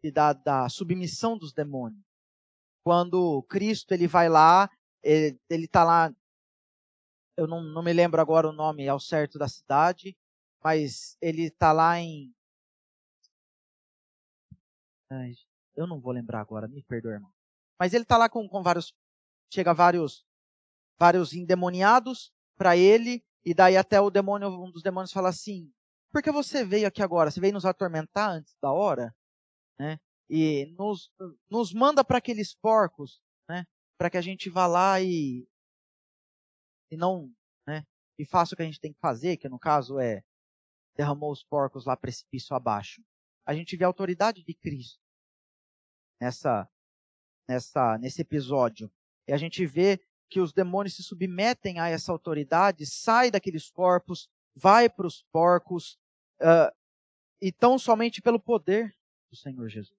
[0.03, 2.03] e da, da submissão dos demônios.
[2.83, 4.69] Quando Cristo ele vai lá,
[5.01, 6.13] ele está lá,
[7.37, 10.17] eu não, não me lembro agora o nome ao certo da cidade,
[10.61, 12.35] mas ele está lá em.
[15.77, 17.31] Eu não vou lembrar agora, me perdoe, irmão.
[17.79, 18.93] Mas ele está lá com, com vários.
[19.49, 20.25] Chega vários,
[20.99, 25.71] vários endemoniados para ele, e daí até o demônio, um dos demônios fala assim:
[26.11, 27.31] por que você veio aqui agora?
[27.31, 29.15] Você veio nos atormentar antes da hora?
[29.79, 29.97] Né?
[30.29, 31.09] E nos,
[31.49, 33.65] nos manda para aqueles porcos, né?
[33.97, 35.47] Para que a gente vá lá e,
[36.91, 37.33] e não,
[37.65, 37.85] né?
[38.19, 40.21] E faça o que a gente tem que fazer, que no caso é
[40.97, 43.01] derramou os porcos lá precipício abaixo.
[43.45, 44.99] A gente vê a autoridade de Cristo
[46.19, 46.69] nessa,
[47.47, 48.91] nessa, nesse episódio.
[49.25, 54.29] E a gente vê que os demônios se submetem a essa autoridade, sai daqueles corpos,
[54.55, 55.97] vai para os porcos,
[56.41, 56.75] uh,
[57.41, 58.95] e tão somente pelo poder
[59.29, 59.97] do Senhor Jesus.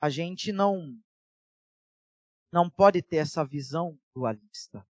[0.00, 0.96] A gente não
[2.50, 4.86] não pode ter essa visão dualista.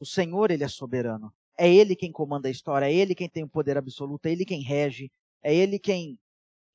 [0.00, 1.32] O Senhor, ele é soberano.
[1.56, 4.44] É ele quem comanda a história, é ele quem tem o poder absoluto, é ele
[4.44, 5.10] quem rege,
[5.42, 6.18] é ele quem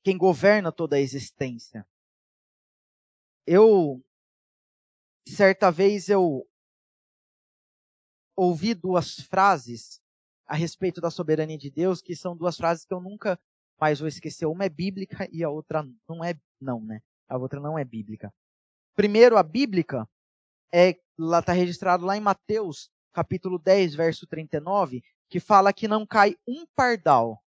[0.02, 1.86] quem governa toda a existência.
[3.46, 4.04] Eu
[5.26, 6.46] certa vez eu
[8.36, 10.00] ouvi duas frases
[10.46, 13.38] a respeito da soberania de Deus, que são duas frases que eu nunca
[13.80, 14.46] mais vou esquecer.
[14.46, 17.00] Uma é bíblica e a outra não é, não, né?
[17.28, 18.32] A outra não é bíblica.
[18.94, 20.08] Primeiro, a bíblica
[20.72, 26.06] é lá está registrado lá em Mateus, capítulo 10, verso 39, que fala que não
[26.06, 27.42] cai um pardal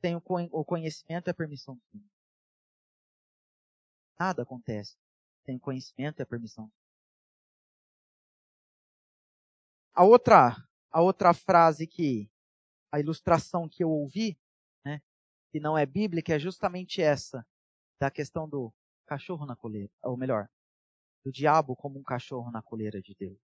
[0.00, 1.78] sem o conhecimento e a permissão.
[4.18, 4.96] Nada acontece
[5.44, 6.70] sem conhecimento e a permissão.
[9.96, 10.54] A outra,
[10.90, 12.30] a outra frase que,
[12.92, 14.38] a ilustração que eu ouvi,
[14.84, 15.00] né,
[15.50, 17.46] que não é bíblica é justamente essa,
[17.98, 18.70] da questão do
[19.06, 20.50] cachorro na coleira, ou melhor,
[21.24, 23.38] do diabo como um cachorro na coleira de Deus.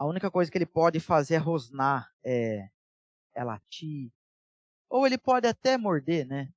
[0.00, 2.68] A única coisa que ele pode fazer é rosnar, é,
[3.36, 4.10] é latir,
[4.90, 6.52] ou ele pode até morder, né?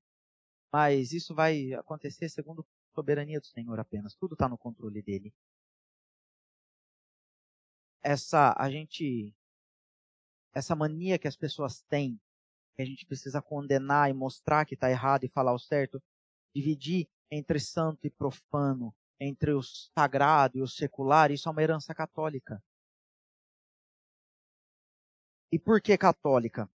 [0.73, 4.15] Mas isso vai acontecer segundo a soberania do Senhor apenas.
[4.15, 5.31] Tudo está no controle dele.
[8.07, 9.33] Essa, a gente
[10.53, 12.21] essa mania que as pessoas têm,
[12.75, 15.99] que a gente precisa condenar e mostrar que está errado e falar o certo,
[16.53, 21.95] dividir entre santo e profano, entre o sagrado e o secular, isso é uma herança
[21.95, 22.63] católica.
[25.51, 26.69] E por que católica?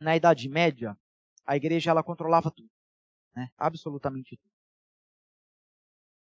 [0.00, 0.96] Na Idade Média,
[1.44, 2.70] a igreja ela controlava tudo,
[3.34, 3.50] né?
[3.58, 4.53] absolutamente tudo.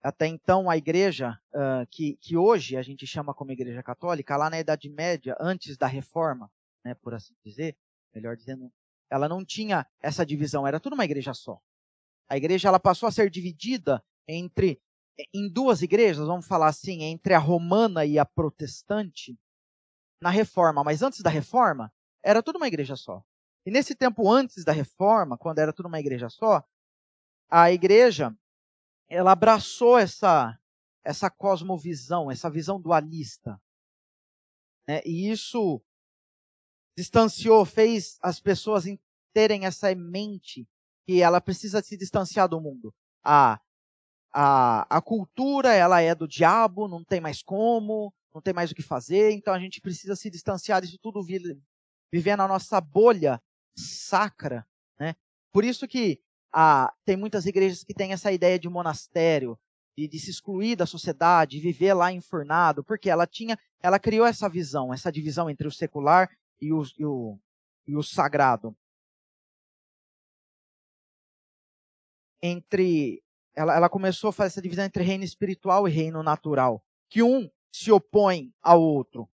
[0.05, 4.51] Até então, a igreja, uh, que, que hoje a gente chama como igreja católica, lá
[4.51, 6.53] na Idade Média, antes da reforma,
[6.85, 7.75] né, por assim dizer,
[8.15, 8.71] melhor dizendo,
[9.09, 11.59] ela não tinha essa divisão, era tudo uma igreja só.
[12.29, 14.79] A igreja ela passou a ser dividida entre
[15.33, 19.35] em duas igrejas, vamos falar assim, entre a romana e a protestante,
[20.21, 21.91] na reforma, mas antes da reforma,
[22.23, 23.25] era tudo uma igreja só.
[23.65, 26.63] E nesse tempo antes da reforma, quando era tudo uma igreja só,
[27.49, 28.37] a igreja
[29.09, 30.59] ela abraçou essa
[31.05, 33.61] essa cosmovisão, essa visão dualista.
[34.89, 35.03] Né?
[35.05, 35.83] E isso
[36.97, 38.85] distanciou, fez as pessoas
[39.35, 40.67] terem essa mente
[41.07, 42.95] que ela precisa se distanciar do mundo.
[43.23, 43.61] A,
[44.33, 48.75] a, a cultura, ela é do diabo, não tem mais como, não tem mais o
[48.75, 53.43] que fazer, então a gente precisa se distanciar disso tudo, viver na nossa bolha
[53.77, 54.67] sacra,
[54.99, 55.15] né?
[55.53, 56.23] Por isso que
[56.57, 59.59] ah, tem muitas igrejas que têm essa ideia de monastério,
[59.99, 64.49] de, de se excluir da sociedade, viver lá enfurnado, porque ela tinha, ela criou essa
[64.49, 66.31] visão, essa divisão entre o secular
[66.61, 67.39] e o, e o,
[67.89, 68.77] e o sagrado.
[72.41, 73.21] Entre
[73.53, 77.51] ela, ela começou a fazer essa divisão entre reino espiritual e reino natural, que um
[77.73, 79.29] se opõe ao outro,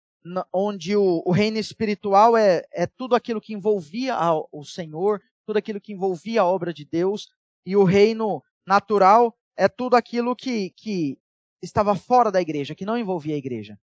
[0.54, 5.58] onde o, o reino espiritual é, é tudo aquilo que envolvia ao, o Senhor, tudo
[5.58, 7.30] aquilo que envolvia a obra de Deus,
[7.66, 11.18] e o reino natural é tudo aquilo que, que
[11.62, 13.80] estava fora da igreja, que não envolvia a igreja.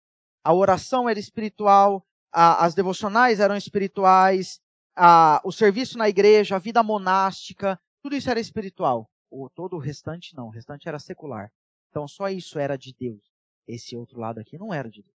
[0.44, 2.04] A oração era espiritual,
[2.34, 4.60] a, as devocionais eram espirituais,
[4.96, 9.08] a, o serviço na igreja, a vida monástica, tudo isso era espiritual.
[9.30, 11.52] O, todo o restante não, o restante era secular.
[11.92, 13.22] Então só isso era de Deus.
[13.68, 15.16] Esse outro lado aqui não era de Deus.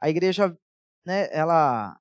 [0.00, 0.58] A igreja,
[1.04, 2.00] né, ela,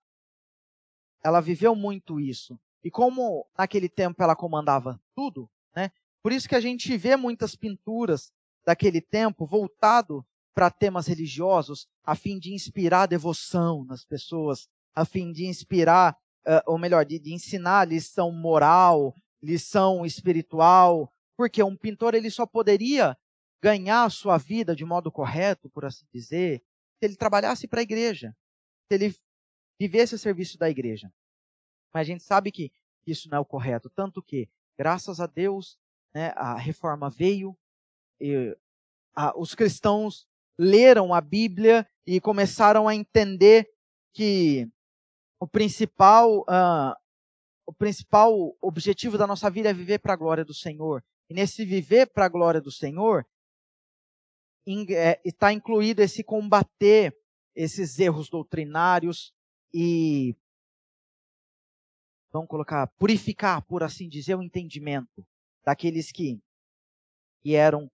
[1.21, 2.57] ela viveu muito isso.
[2.83, 7.55] E como naquele tempo ela comandava tudo, né, por isso que a gente vê muitas
[7.55, 8.31] pinturas
[8.65, 15.31] daquele tempo voltado para temas religiosos, a fim de inspirar devoção nas pessoas, a fim
[15.31, 16.17] de inspirar,
[16.65, 23.17] ou melhor, de, de ensinar lição moral, lição espiritual, porque um pintor ele só poderia
[23.61, 26.61] ganhar a sua vida de modo correto, por assim dizer,
[26.97, 28.35] se ele trabalhasse para a igreja,
[28.87, 29.15] se ele
[29.79, 31.11] vivesse a serviço da igreja.
[31.93, 32.71] Mas a gente sabe que
[33.05, 35.77] isso não é o correto, tanto que, graças a Deus,
[36.13, 37.57] né, a reforma veio,
[38.19, 38.55] e,
[39.15, 40.27] a, os cristãos
[40.57, 43.69] leram a Bíblia e começaram a entender
[44.13, 44.67] que
[45.39, 46.93] o principal, uh,
[47.65, 51.03] o principal objetivo da nossa vida é viver para a glória do Senhor.
[51.29, 53.25] E nesse viver para a glória do Senhor,
[55.23, 57.15] está é, incluído esse combater
[57.59, 59.33] esses erros doutrinários
[59.73, 60.33] e
[62.31, 65.25] vamos colocar purificar, por assim dizer, o entendimento
[65.63, 66.41] daqueles que,
[67.41, 67.89] que eram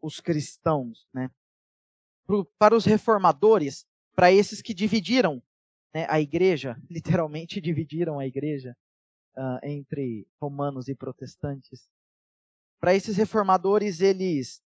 [0.00, 1.30] os cristãos, né?
[2.58, 5.42] para os reformadores, para esses que dividiram
[5.94, 8.76] né, a igreja, literalmente dividiram a igreja
[9.36, 11.88] uh, entre romanos e protestantes.
[12.80, 14.62] Para esses reformadores, eles,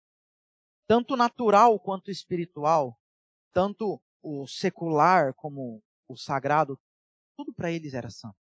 [0.86, 2.98] tanto natural quanto espiritual,
[3.52, 6.78] tanto o secular como o sagrado,
[7.36, 8.39] tudo para eles era santo.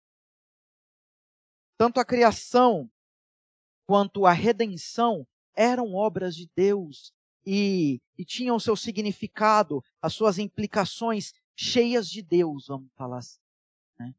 [1.79, 2.91] Tanto a criação
[3.87, 7.13] quanto a redenção eram obras de Deus
[7.45, 13.41] e, e tinham seu significado, as suas implicações cheias de Deus, vamos falar assim.
[13.99, 14.15] Né?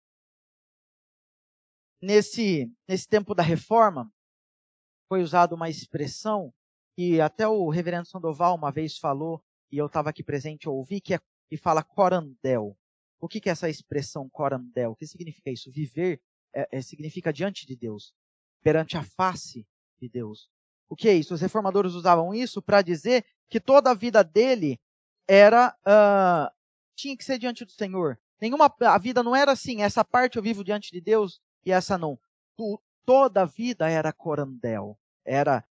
[2.01, 4.12] Nesse, nesse tempo da reforma,
[5.10, 6.53] foi usada uma expressão
[6.95, 11.01] que até o reverendo Sandoval uma vez falou, e eu estava aqui presente e ouvi,
[11.01, 12.78] que, é, que fala corandel.
[13.20, 14.91] O que, que é essa expressão corandel?
[14.91, 15.72] O que significa isso?
[15.72, 16.22] Viver
[16.58, 18.16] é, é, significa diante de Deus,
[18.64, 19.68] perante a face
[19.99, 20.49] de Deus.
[20.89, 21.36] O que é isso?
[21.36, 24.80] Os reformadores usavam isso para dizer que toda a vida dele
[25.28, 26.51] era uh,
[26.95, 28.20] tinha que ser diante do Senhor.
[28.41, 31.95] nenhuma a vida não era assim, essa parte eu vivo diante de Deus e essa
[31.95, 32.20] não.
[32.55, 35.64] Tu, toda a vida era corandel, era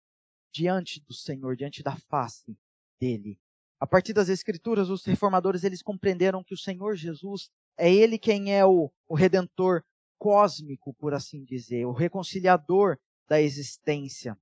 [0.54, 2.56] diante do Senhor, diante da face
[3.00, 3.40] dele.
[3.80, 8.54] A partir das escrituras, os reformadores eles compreenderam que o Senhor Jesus é ele quem
[8.54, 9.84] é o, o redentor
[10.26, 12.98] cósmico, por assim dizer, o reconciliador
[13.30, 14.36] da existência.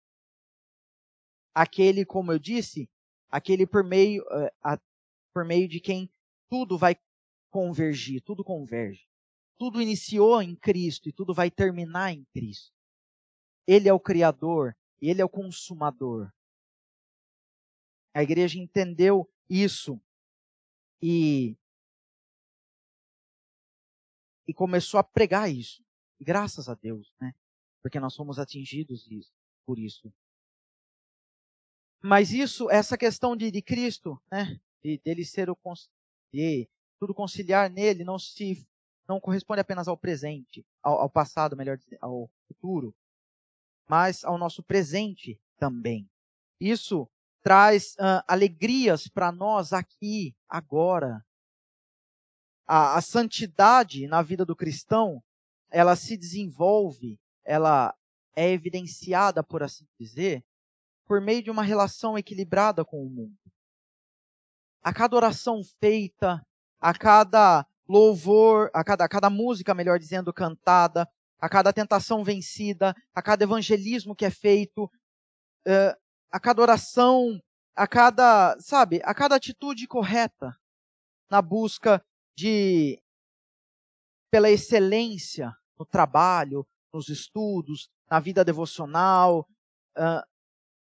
[1.54, 2.90] Aquele, como eu disse,
[3.30, 4.80] aquele por meio, eh, a,
[5.34, 6.10] por meio de quem
[6.50, 6.96] tudo vai
[7.52, 9.06] convergir, tudo converge.
[9.60, 12.74] Tudo iniciou em Cristo e tudo vai terminar em Cristo.
[13.68, 16.32] Ele é o Criador, ele é o consumador.
[18.16, 20.02] A igreja entendeu isso
[21.02, 21.58] e
[24.48, 25.84] e começou a pregar isso.
[26.20, 27.34] Graças a Deus, né?
[27.82, 29.08] Porque nós fomos atingidos
[29.66, 30.14] por isso.
[32.02, 34.60] Mas isso, essa questão de, de Cristo, né?
[34.84, 35.58] De, dele ser o
[36.34, 36.70] de
[37.00, 38.66] tudo conciliar nele, não se
[39.08, 42.96] não corresponde apenas ao presente, ao, ao passado, melhor dizer, ao futuro,
[43.88, 46.10] mas ao nosso presente também.
[46.60, 47.10] Isso
[47.42, 51.24] traz uh, alegrias para nós aqui, agora.
[52.66, 55.22] A, a santidade na vida do cristão,
[55.70, 57.94] ela se desenvolve, ela
[58.36, 60.44] é evidenciada, por assim dizer,
[61.06, 63.38] por meio de uma relação equilibrada com o mundo.
[64.82, 66.42] A cada oração feita,
[66.80, 71.08] a cada louvor, a cada, a cada música, melhor dizendo, cantada,
[71.40, 75.98] a cada tentação vencida, a cada evangelismo que é feito, uh,
[76.32, 77.40] a cada oração,
[77.76, 80.56] a cada, sabe, a cada atitude correta
[81.30, 82.04] na busca
[82.36, 83.02] de
[84.32, 89.48] pela excelência no trabalho, nos estudos, na vida devocional,
[89.98, 90.24] uh,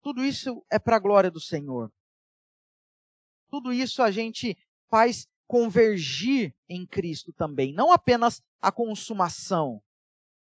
[0.02, 1.92] tudo isso é para a glória do Senhor.
[3.50, 4.58] Tudo isso a gente
[4.90, 9.82] faz convergir em Cristo também, não apenas a consumação,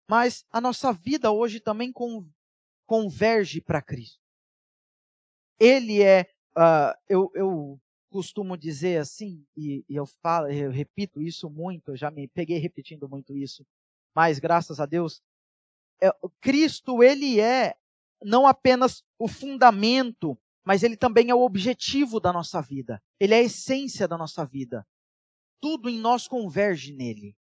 [0.09, 1.93] mas a nossa vida hoje também
[2.87, 4.21] converge para Cristo.
[5.59, 6.23] Ele é,
[6.57, 7.81] uh, eu, eu,
[8.13, 12.59] costumo dizer assim, e, e eu falo, eu repito isso muito, eu já me peguei
[12.59, 13.67] repetindo muito isso,
[14.15, 15.21] mas graças a Deus,
[16.01, 16.11] é,
[16.41, 17.75] Cristo, ele é
[18.23, 23.03] não apenas o fundamento, mas ele também é o objetivo da nossa vida.
[23.19, 24.87] Ele é a essência da nossa vida.
[25.61, 27.37] Tudo em nós converge nele.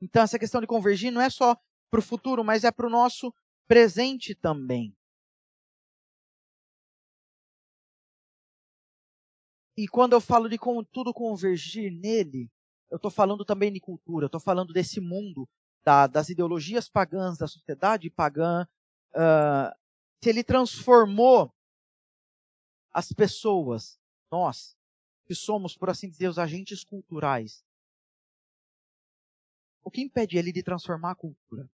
[0.00, 1.56] Então, essa questão de convergir não é só
[1.90, 3.32] para o futuro, mas é para o nosso
[3.66, 4.95] presente também.
[9.76, 10.58] E quando eu falo de
[10.90, 12.50] tudo convergir nele,
[12.90, 15.46] eu estou falando também de cultura, estou falando desse mundo,
[15.84, 18.66] da, das ideologias pagãs, da sociedade pagã.
[19.14, 19.74] Uh,
[20.22, 21.52] se ele transformou
[22.90, 24.00] as pessoas,
[24.30, 24.74] nós,
[25.26, 27.62] que somos, por assim dizer, os agentes culturais,
[29.84, 31.70] o que impede ele de transformar a cultura?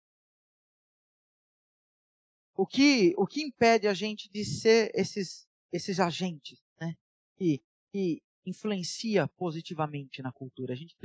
[2.56, 6.96] O que, o que impede a gente de ser esses, esses agentes, né?
[7.36, 7.62] Que
[7.92, 10.74] que influencia positivamente na cultura.
[10.74, 10.96] A gente,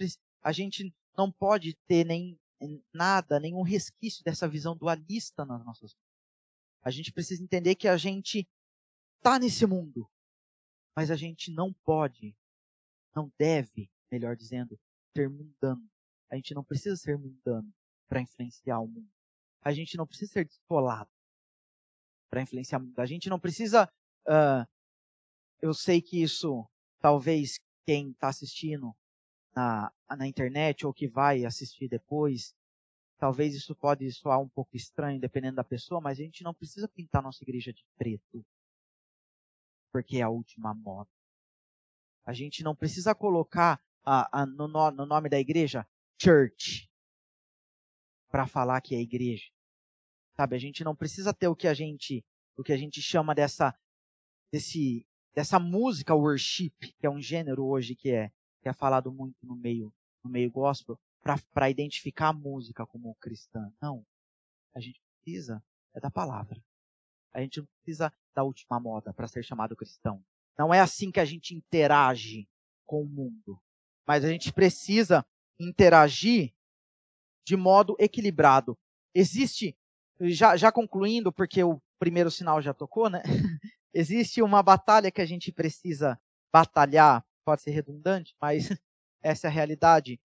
[0.42, 2.38] a gente não pode ter nem
[2.92, 6.12] nada, nenhum resquício dessa visão dualista nas nossas vidas.
[6.82, 8.46] A gente precisa entender que a gente
[9.16, 10.08] está nesse mundo,
[10.96, 12.36] mas a gente não pode,
[13.14, 14.78] não deve, melhor dizendo,
[15.16, 15.88] ser mundano.
[16.30, 17.72] A gente não precisa ser mundano
[18.08, 19.10] para influenciar o mundo.
[19.62, 21.10] A gente não precisa ser descolado
[22.30, 22.98] para influenciar o mundo.
[22.98, 23.88] A gente não precisa.
[24.26, 24.66] Uh,
[25.62, 26.68] eu sei que isso
[27.00, 28.94] talvez quem está assistindo
[29.54, 32.54] na, na internet ou que vai assistir depois,
[33.18, 36.88] talvez isso pode soar um pouco estranho dependendo da pessoa, mas a gente não precisa
[36.88, 38.44] pintar nossa igreja de preto,
[39.92, 41.10] porque é a última moda.
[42.24, 45.86] A gente não precisa colocar a, a, no, no nome da igreja
[46.20, 46.88] church
[48.28, 49.50] para falar que é igreja.
[50.34, 52.24] Sabe, a gente não precisa ter o que a gente,
[52.56, 53.76] o que a gente chama dessa
[54.50, 58.30] desse dessa música worship, que é um gênero hoje que é,
[58.60, 59.92] que é falado muito no meio,
[60.22, 60.98] no meio gospel,
[61.52, 63.72] para identificar a música como cristã.
[63.80, 64.04] Não.
[64.74, 65.62] A gente precisa
[65.94, 66.62] é da palavra.
[67.32, 70.22] A gente não precisa da última moda para ser chamado cristão.
[70.58, 72.48] Não é assim que a gente interage
[72.84, 73.60] com o mundo.
[74.06, 75.24] Mas a gente precisa
[75.58, 76.52] interagir
[77.44, 78.76] de modo equilibrado.
[79.14, 79.76] Existe,
[80.20, 83.22] já, já concluindo, porque o primeiro sinal já tocou, né?
[83.94, 86.20] Existe uma batalha que a gente precisa
[86.52, 88.68] batalhar, pode ser redundante, mas
[89.22, 90.20] essa é a realidade,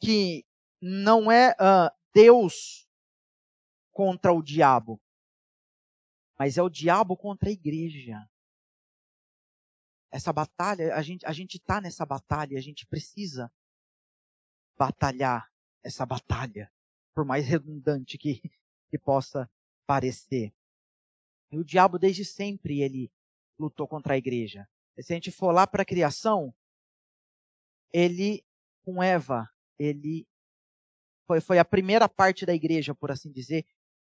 [0.00, 0.44] que
[0.80, 2.88] não é uh, Deus
[3.92, 5.00] contra o diabo,
[6.38, 8.28] mas é o diabo contra a igreja.
[10.10, 13.50] essa batalha, a gente a gente está nessa batalha, a gente precisa
[14.78, 15.50] batalhar
[15.82, 16.70] essa batalha,
[17.14, 18.42] por mais redundante que,
[18.90, 19.50] que possa
[19.86, 20.52] parecer.
[21.50, 23.10] E o diabo desde sempre ele
[23.58, 24.68] lutou contra a igreja.
[24.96, 26.54] E se a gente for lá para a criação,
[27.92, 28.44] ele
[28.84, 29.48] com Eva,
[29.78, 30.26] ele
[31.26, 33.66] foi, foi a primeira parte da igreja, por assim dizer,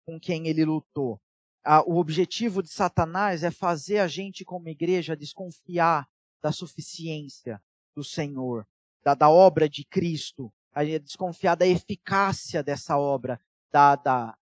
[0.04, 1.20] com quem ele lutou.
[1.86, 6.08] o objetivo de Satanás é fazer a gente, como igreja, desconfiar
[6.42, 7.62] da suficiência
[7.94, 8.66] do Senhor,
[9.04, 13.40] da, da obra de Cristo, a desconfiar da eficácia dessa obra,
[13.72, 14.38] da, da,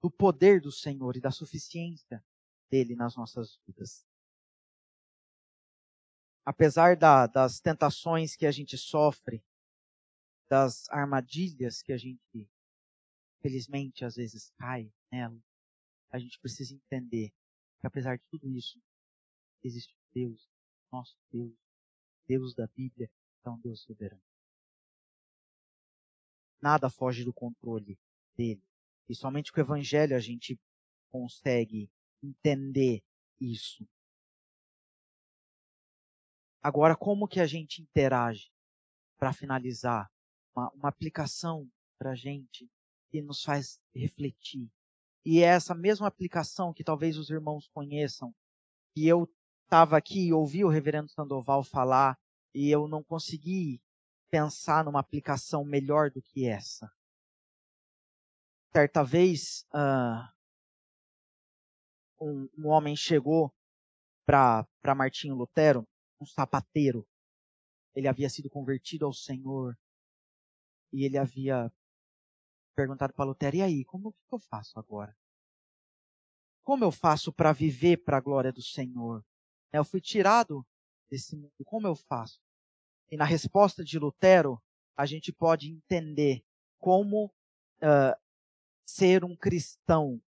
[0.00, 2.24] do poder do Senhor e da suficiência
[2.70, 4.06] dele nas nossas vidas.
[6.44, 9.44] Apesar da, das tentações que a gente sofre,
[10.48, 12.48] das armadilhas que a gente,
[13.42, 15.38] felizmente, às vezes cai nela,
[16.10, 17.30] a gente precisa entender
[17.80, 18.80] que apesar de tudo isso,
[19.62, 20.48] existe Deus,
[20.90, 21.54] nosso Deus,
[22.26, 23.10] Deus da Bíblia,
[23.44, 24.22] é um Deus soberano.
[26.60, 27.98] Nada foge do controle
[28.36, 28.67] dele.
[29.08, 30.58] E somente com o Evangelho a gente
[31.10, 31.90] consegue
[32.22, 33.02] entender
[33.40, 33.86] isso.
[36.62, 38.50] Agora, como que a gente interage
[39.16, 40.10] para finalizar
[40.54, 41.68] uma, uma aplicação
[41.98, 42.68] para a gente
[43.10, 44.68] que nos faz refletir?
[45.24, 48.34] E é essa mesma aplicação que talvez os irmãos conheçam,
[48.94, 49.30] que eu
[49.64, 52.18] estava aqui e ouvi o reverendo Sandoval falar
[52.54, 53.80] e eu não consegui
[54.30, 56.90] pensar numa aplicação melhor do que essa.
[58.74, 60.28] Certa vez, uh,
[62.20, 63.52] um, um, homem chegou
[64.26, 65.86] para Martinho Lutero,
[66.20, 67.06] um sapateiro.
[67.94, 69.76] Ele havia sido convertido ao Senhor
[70.92, 71.72] e ele havia
[72.76, 75.16] perguntado para Lutero: e aí, como que eu faço agora?
[76.62, 79.24] Como eu faço para viver para a glória do Senhor?
[79.72, 80.66] Eu fui tirado
[81.10, 82.40] desse mundo, como eu faço?
[83.10, 84.62] E na resposta de Lutero,
[84.94, 86.44] a gente pode entender
[86.78, 88.27] como uh,
[88.88, 90.18] ser um cristão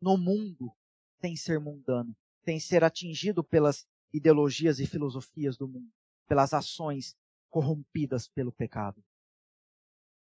[0.00, 0.74] no mundo
[1.20, 5.92] sem ser mundano, sem ser atingido pelas ideologias e filosofias do mundo,
[6.26, 7.14] pelas ações
[7.50, 9.04] corrompidas pelo pecado.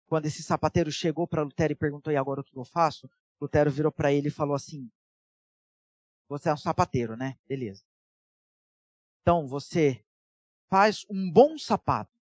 [0.08, 3.08] Quando esse sapateiro chegou para Lutero e perguntou: e agora o que eu faço?
[3.40, 4.90] Lutero virou para ele e falou assim:
[6.28, 7.38] Você é um sapateiro, né?
[7.46, 7.84] Beleza.
[9.22, 10.04] Então você
[10.68, 12.18] faz um bom sapato.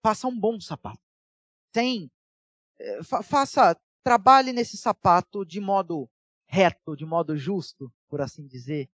[0.00, 1.02] Faça um bom sapato.
[1.74, 2.10] Sem,
[2.78, 6.08] eh, fa faça, trabalhe nesse sapato de modo
[6.46, 8.90] reto, de modo justo, por assim dizer,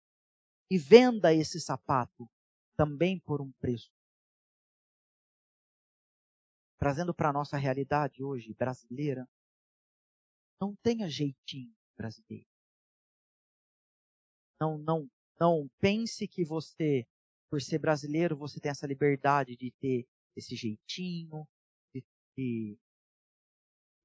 [0.70, 2.28] e venda esse sapato
[2.77, 3.90] também por um preço.
[6.78, 9.28] Trazendo para a nossa realidade hoje brasileira,
[10.60, 12.47] não tenha jeitinho brasileiro.
[14.60, 17.06] Não, não, não pense que você
[17.51, 20.06] por ser brasileiro, você tem essa liberdade de ter
[20.36, 21.47] esse jeitinho,
[21.93, 22.05] de,
[22.36, 22.78] de,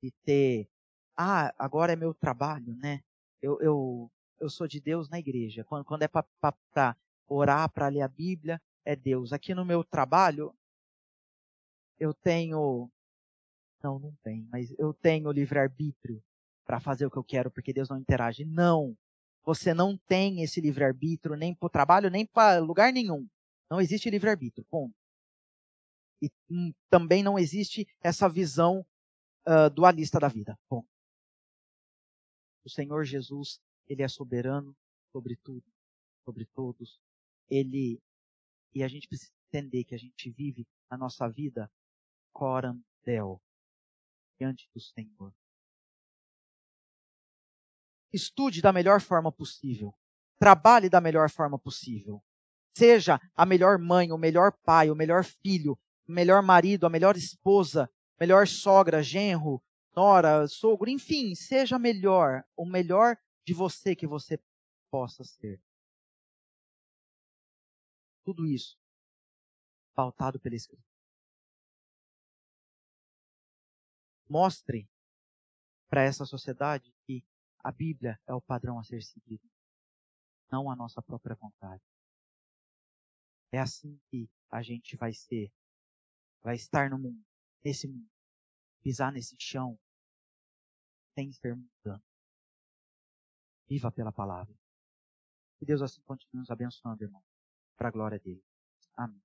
[0.01, 0.67] de ter,
[1.17, 3.01] ah, agora é meu trabalho, né?
[3.41, 5.63] Eu, eu, eu sou de Deus na igreja.
[5.63, 6.97] Quando, quando é para
[7.27, 9.33] orar, para ler a Bíblia, é Deus.
[9.33, 10.53] Aqui no meu trabalho,
[11.99, 12.89] eu tenho,
[13.83, 16.21] não, não tem, mas eu tenho livre-arbítrio
[16.65, 18.43] para fazer o que eu quero, porque Deus não interage.
[18.43, 18.97] Não.
[19.43, 23.27] Você não tem esse livre-arbítrio nem para o trabalho, nem para lugar nenhum.
[23.69, 24.95] Não existe livre-arbítrio, ponto.
[26.21, 28.85] E hum, também não existe essa visão
[29.47, 30.94] uh, dualista da vida, ponto.
[32.65, 34.75] O Senhor Jesus, Ele é soberano
[35.11, 35.63] sobre tudo,
[36.23, 36.99] sobre todos.
[37.47, 38.01] Ele,
[38.73, 41.71] e a gente precisa entender que a gente vive a nossa vida
[42.33, 43.39] coram Deo,
[44.39, 45.31] diante do Senhor.
[48.11, 49.93] Estude da melhor forma possível.
[50.39, 52.23] Trabalhe da melhor forma possível.
[52.75, 55.77] Seja a melhor mãe, o melhor pai, o melhor filho,
[56.07, 57.89] o melhor marido, a melhor esposa,
[58.19, 59.61] melhor sogra, genro,
[59.95, 64.39] nora, sogro, enfim, seja melhor, o melhor de você que você
[64.91, 65.61] possa ser.
[68.23, 68.77] Tudo isso
[69.93, 70.85] pautado pela Escritura.
[74.27, 74.89] Mostre
[75.87, 77.23] para essa sociedade que
[77.59, 79.47] a Bíblia é o padrão a ser seguido,
[80.51, 81.83] não a nossa própria vontade.
[83.51, 85.51] É assim que a gente vai ser,
[86.41, 87.23] vai estar no mundo,
[87.63, 88.09] nesse mundo,
[88.81, 89.79] pisar nesse chão,
[91.31, 92.03] ser mudando.
[93.67, 94.55] Viva pela palavra.
[95.57, 97.23] Que Deus assim continue nos abençoando, irmão,
[97.77, 98.43] para a glória dele.
[98.95, 99.24] Amém.